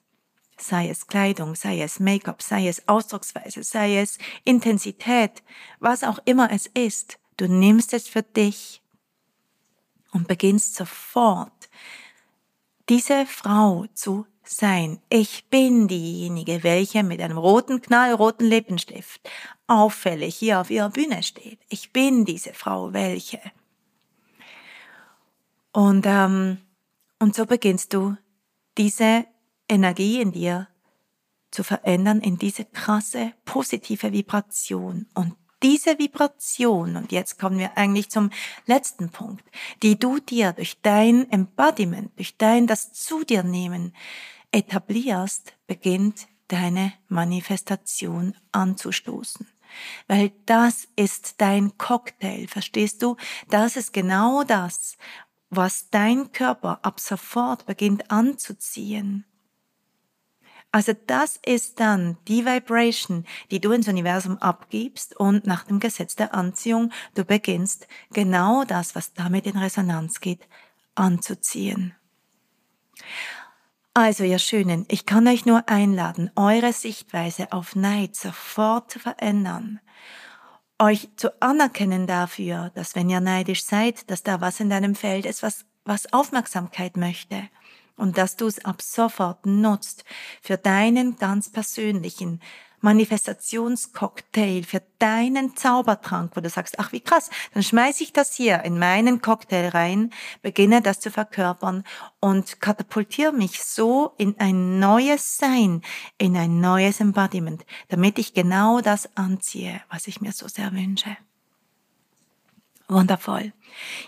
sei 0.66 0.88
es 0.88 1.07
Kleidung, 1.07 1.55
sei 1.55 1.83
es 1.83 2.00
Make-up, 2.00 2.42
sei 2.42 2.68
es 2.68 2.88
Ausdrucksweise, 2.88 3.62
sei 3.62 3.98
es 3.98 4.18
Intensität, 4.44 5.42
was 5.79 6.05
auch 6.05 6.18
immer 6.24 6.50
es 6.50 6.66
ist, 6.66 7.18
du 7.37 7.48
nimmst 7.48 7.92
es 7.92 8.09
für 8.09 8.22
dich 8.22 8.83
und 10.12 10.29
beginnst 10.29 10.74
sofort 10.74 11.68
diese 12.88 13.27
Frau 13.27 13.87
zu 13.94 14.27
sein. 14.42 15.00
Ich 15.09 15.48
bin 15.48 15.88
diejenige, 15.88 16.62
welche 16.62 17.03
mit 17.03 17.20
einem 17.20 17.38
roten, 17.38 17.81
knallroten 17.81 18.46
Lippenstift 18.46 19.29
auffällig 19.66 20.37
hier 20.37 20.61
auf 20.61 20.70
ihrer 20.70 20.90
Bühne 20.90 21.22
steht. 21.22 21.59
Ich 21.68 21.92
bin 21.92 22.24
diese 22.24 22.53
Frau, 22.53 22.92
welche. 22.92 23.40
Und, 25.72 26.07
ähm, 26.07 26.59
und 27.18 27.35
so 27.35 27.46
beginnst 27.46 27.94
du 27.94 28.16
diese 28.77 29.27
Energie 29.68 30.20
in 30.20 30.33
dir 30.33 30.68
zu 31.50 31.62
verändern 31.62 32.20
in 32.20 32.37
diese 32.37 32.64
krasse 32.64 33.33
positive 33.44 34.12
Vibration. 34.12 35.07
Und 35.14 35.37
diese 35.62 35.98
Vibration, 35.98 36.96
und 36.96 37.12
jetzt 37.12 37.38
kommen 37.38 37.59
wir 37.59 37.79
eigentlich 37.79 38.11
zum 38.11 38.31
letzten 38.66 39.11
Punkt, 39.11 39.44
die 39.83 39.98
du 39.98 40.18
dir 40.18 40.53
durch 40.53 40.81
dein 40.83 41.31
Embodiment, 41.31 42.11
durch 42.18 42.37
dein 42.37 42.66
das 42.66 42.92
zu 42.92 43.24
dir 43.24 43.42
nehmen 43.42 43.94
etablierst, 44.50 45.55
beginnt 45.66 46.29
deine 46.48 46.92
Manifestation 47.09 48.35
anzustoßen. 48.53 49.46
Weil 50.07 50.33
das 50.46 50.87
ist 50.96 51.40
dein 51.40 51.77
Cocktail, 51.79 52.46
verstehst 52.46 53.03
du? 53.03 53.16
Das 53.48 53.77
ist 53.77 53.92
genau 53.92 54.44
das, 54.44 54.96
was 55.50 55.88
dein 55.90 56.31
Körper 56.33 56.81
ab 56.83 57.00
sofort 57.00 57.66
beginnt 57.66 58.11
anzuziehen. 58.11 59.24
Also 60.75 60.93
das 61.07 61.39
ist 61.47 61.79
dann 61.79 62.17
die 62.27 62.45
Vibration, 62.45 63.25
die 63.53 63.61
du 63.61 63.71
ins 63.71 63.87
Universum 63.87 64.39
abgibst 64.39 65.15
und 65.15 65.47
nach 65.47 65.63
dem 65.63 65.79
Gesetz 65.79 66.17
der 66.17 66.35
Anziehung 66.35 66.91
du 67.15 67.25
beginnst 67.25 67.87
genau 68.13 68.65
das, 68.65 68.97
was 68.97 69.13
damit 69.13 69.47
in 69.47 69.57
Resonanz 69.57 70.19
geht, 70.19 70.49
anzuziehen. 70.97 71.95
Also 73.95 74.25
ihr 74.25 74.41
Schönen, 74.41 74.85
ich 74.89 75.07
kann 75.07 75.29
euch 75.29 75.47
nur 75.47 75.69
einladen, 75.69 76.33
eure 76.35 76.73
Sichtweise 76.73 77.53
auf 77.53 77.77
Neid 77.77 78.17
sofort 78.17 78.91
zu 78.91 78.99
verändern. 78.99 79.79
Euch 80.81 81.09
zu 81.15 81.41
anerkennen 81.41 82.09
dafür, 82.09 82.73
dass 82.75 82.97
wenn 82.97 83.09
ihr 83.09 83.21
neidisch 83.21 83.65
seid, 83.65 84.11
dass 84.11 84.25
da 84.25 84.41
was 84.41 84.59
in 84.59 84.71
deinem 84.71 84.97
Feld 84.97 85.25
ist, 85.25 85.45
was, 85.45 85.67
was 85.85 86.13
Aufmerksamkeit 86.13 86.97
möchte 86.97 87.49
und 87.97 88.19
dass 88.19 88.37
du 88.37 88.47
es 88.47 88.65
ab 88.65 88.83
sofort 88.83 89.47
nutzt 89.47 90.05
für 90.43 90.57
deinen 90.57 91.17
ganz 91.17 91.51
persönlichen 91.51 92.41
Manifestationscocktail, 92.85 94.63
für 94.63 94.83
deinen 94.99 95.57
Zaubertrank, 95.57 96.33
wo 96.37 96.43
du 96.43 96.51
sagst, 96.51 96.79
ach 96.79 96.93
wie 96.93 97.01
krass, 97.01 97.31
dann 97.55 97.63
schmeiße 97.63 98.03
ich 98.03 98.13
das 98.13 98.35
hier 98.35 98.63
in 98.63 98.79
meinen 98.79 99.23
Cocktail 99.23 99.71
rein, 99.71 100.11
beginne 100.43 100.83
das 100.83 101.01
zu 101.01 101.11
verkörpern 101.11 101.83
und 102.21 102.61
katapultiere 102.61 103.33
mich 103.33 103.65
so 103.65 104.13
in 104.19 104.39
ein 104.39 104.79
neues 104.79 105.39
Sein, 105.39 105.81
in 106.19 106.37
ein 106.37 106.61
neues 106.61 107.01
Embodiment, 107.01 107.65
damit 107.89 108.19
ich 108.19 108.35
genau 108.35 108.83
das 108.83 109.09
anziehe, 109.17 109.81
was 109.89 110.07
ich 110.07 110.21
mir 110.21 110.33
so 110.33 110.47
sehr 110.47 110.71
wünsche. 110.73 111.17
Wundervoll. 112.87 113.55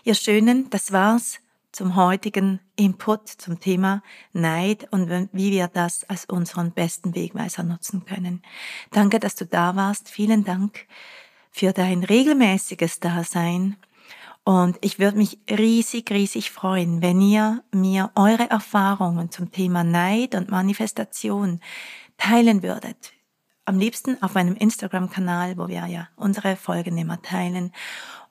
Ihr 0.05 0.14
Schönen, 0.14 0.68
das 0.68 0.92
war's 0.92 1.38
zum 1.76 1.94
heutigen 1.94 2.58
Input 2.74 3.28
zum 3.28 3.60
Thema 3.60 4.02
Neid 4.32 4.88
und 4.92 5.10
wie 5.32 5.52
wir 5.52 5.68
das 5.68 6.04
als 6.08 6.24
unseren 6.24 6.72
besten 6.72 7.14
Wegweiser 7.14 7.64
nutzen 7.64 8.06
können. 8.06 8.40
Danke, 8.92 9.20
dass 9.20 9.34
du 9.34 9.44
da 9.44 9.76
warst. 9.76 10.08
Vielen 10.08 10.42
Dank 10.42 10.86
für 11.50 11.74
dein 11.74 12.02
regelmäßiges 12.02 13.00
Dasein. 13.00 13.76
Und 14.42 14.78
ich 14.80 14.98
würde 14.98 15.18
mich 15.18 15.38
riesig, 15.50 16.10
riesig 16.10 16.50
freuen, 16.50 17.02
wenn 17.02 17.20
ihr 17.20 17.62
mir 17.72 18.10
eure 18.14 18.48
Erfahrungen 18.48 19.30
zum 19.30 19.52
Thema 19.52 19.84
Neid 19.84 20.34
und 20.34 20.50
Manifestation 20.50 21.60
teilen 22.16 22.62
würdet 22.62 23.12
am 23.66 23.80
liebsten 23.80 24.22
auf 24.22 24.34
meinem 24.34 24.54
Instagram-Kanal, 24.54 25.58
wo 25.58 25.66
wir 25.66 25.86
ja 25.86 26.08
unsere 26.14 26.54
Folgen 26.54 26.96
immer 26.96 27.20
teilen. 27.20 27.72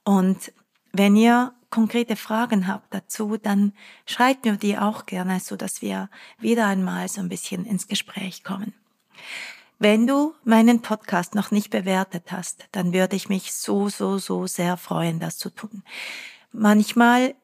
Und 0.06 0.54
wenn 0.98 1.16
ihr 1.16 1.54
konkrete 1.70 2.16
Fragen 2.16 2.68
habt 2.68 2.94
dazu, 2.94 3.38
dann 3.38 3.74
schreibt 4.06 4.46
mir 4.46 4.56
die 4.58 4.78
auch 4.78 5.06
gerne, 5.06 5.40
so 5.40 5.56
dass 5.56 5.82
wir 5.82 6.10
wieder 6.40 6.68
einmal 6.68 7.08
so 7.10 7.22
ein 7.22 7.30
bisschen 7.30 7.66
ins 7.66 7.88
Gespräch 7.88 8.44
kommen. 8.44 8.74
Wenn 9.78 10.08
du 10.08 10.34
meinen 10.46 10.82
Podcast 10.82 11.36
noch 11.36 11.52
nicht 11.52 11.70
bewertet 11.70 12.32
hast, 12.32 12.66
dann 12.72 12.94
würde 12.94 13.18
ich 13.18 13.28
mich 13.28 13.52
so, 13.52 13.90
so, 13.90 14.18
so 14.20 14.48
sehr 14.48 14.78
freuen, 14.78 15.20
das 15.20 15.38
zu 15.38 15.50
tun. 15.50 15.84
Manchmal 16.54 17.36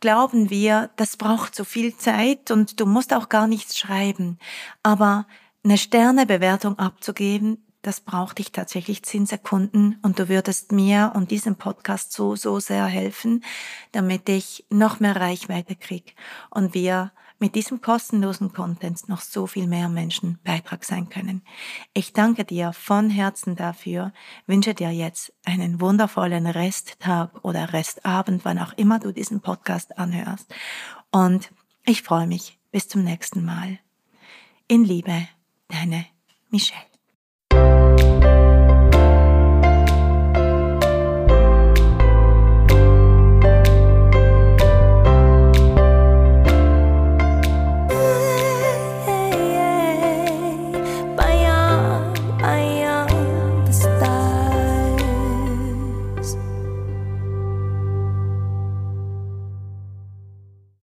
glauben 0.00 0.48
wir, 0.48 0.90
das 0.96 1.18
braucht 1.18 1.54
so 1.54 1.64
viel 1.64 1.94
Zeit 1.96 2.50
und 2.50 2.80
du 2.80 2.86
musst 2.86 3.12
auch 3.12 3.28
gar 3.28 3.46
nichts 3.46 3.78
schreiben. 3.78 4.38
Aber 4.82 5.26
eine 5.64 5.76
Sternebewertung 5.76 6.78
abzugeben, 6.78 7.65
das 7.86 8.00
braucht 8.00 8.38
dich 8.38 8.50
tatsächlich 8.50 9.04
zehn 9.04 9.26
Sekunden 9.26 10.00
und 10.02 10.18
du 10.18 10.28
würdest 10.28 10.72
mir 10.72 11.12
und 11.14 11.30
diesem 11.30 11.54
Podcast 11.54 12.12
so, 12.12 12.34
so 12.34 12.58
sehr 12.58 12.86
helfen, 12.86 13.44
damit 13.92 14.28
ich 14.28 14.66
noch 14.70 14.98
mehr 14.98 15.14
Reichweite 15.14 15.76
krieg 15.76 16.16
und 16.50 16.74
wir 16.74 17.12
mit 17.38 17.54
diesem 17.54 17.80
kostenlosen 17.80 18.52
Content 18.52 19.08
noch 19.08 19.20
so 19.20 19.46
viel 19.46 19.68
mehr 19.68 19.88
Menschen 19.88 20.40
Beitrag 20.42 20.84
sein 20.84 21.10
können. 21.10 21.42
Ich 21.94 22.12
danke 22.12 22.44
dir 22.44 22.72
von 22.72 23.08
Herzen 23.08 23.54
dafür, 23.54 24.12
wünsche 24.46 24.74
dir 24.74 24.90
jetzt 24.90 25.32
einen 25.44 25.80
wundervollen 25.80 26.48
Resttag 26.48 27.44
oder 27.44 27.72
Restabend, 27.72 28.44
wann 28.44 28.58
auch 28.58 28.72
immer 28.72 28.98
du 28.98 29.12
diesen 29.12 29.42
Podcast 29.42 29.96
anhörst. 29.96 30.52
Und 31.12 31.52
ich 31.84 32.02
freue 32.02 32.26
mich 32.26 32.58
bis 32.72 32.88
zum 32.88 33.04
nächsten 33.04 33.44
Mal. 33.44 33.78
In 34.66 34.82
Liebe, 34.82 35.28
deine 35.68 36.06
Michelle. 36.50 36.95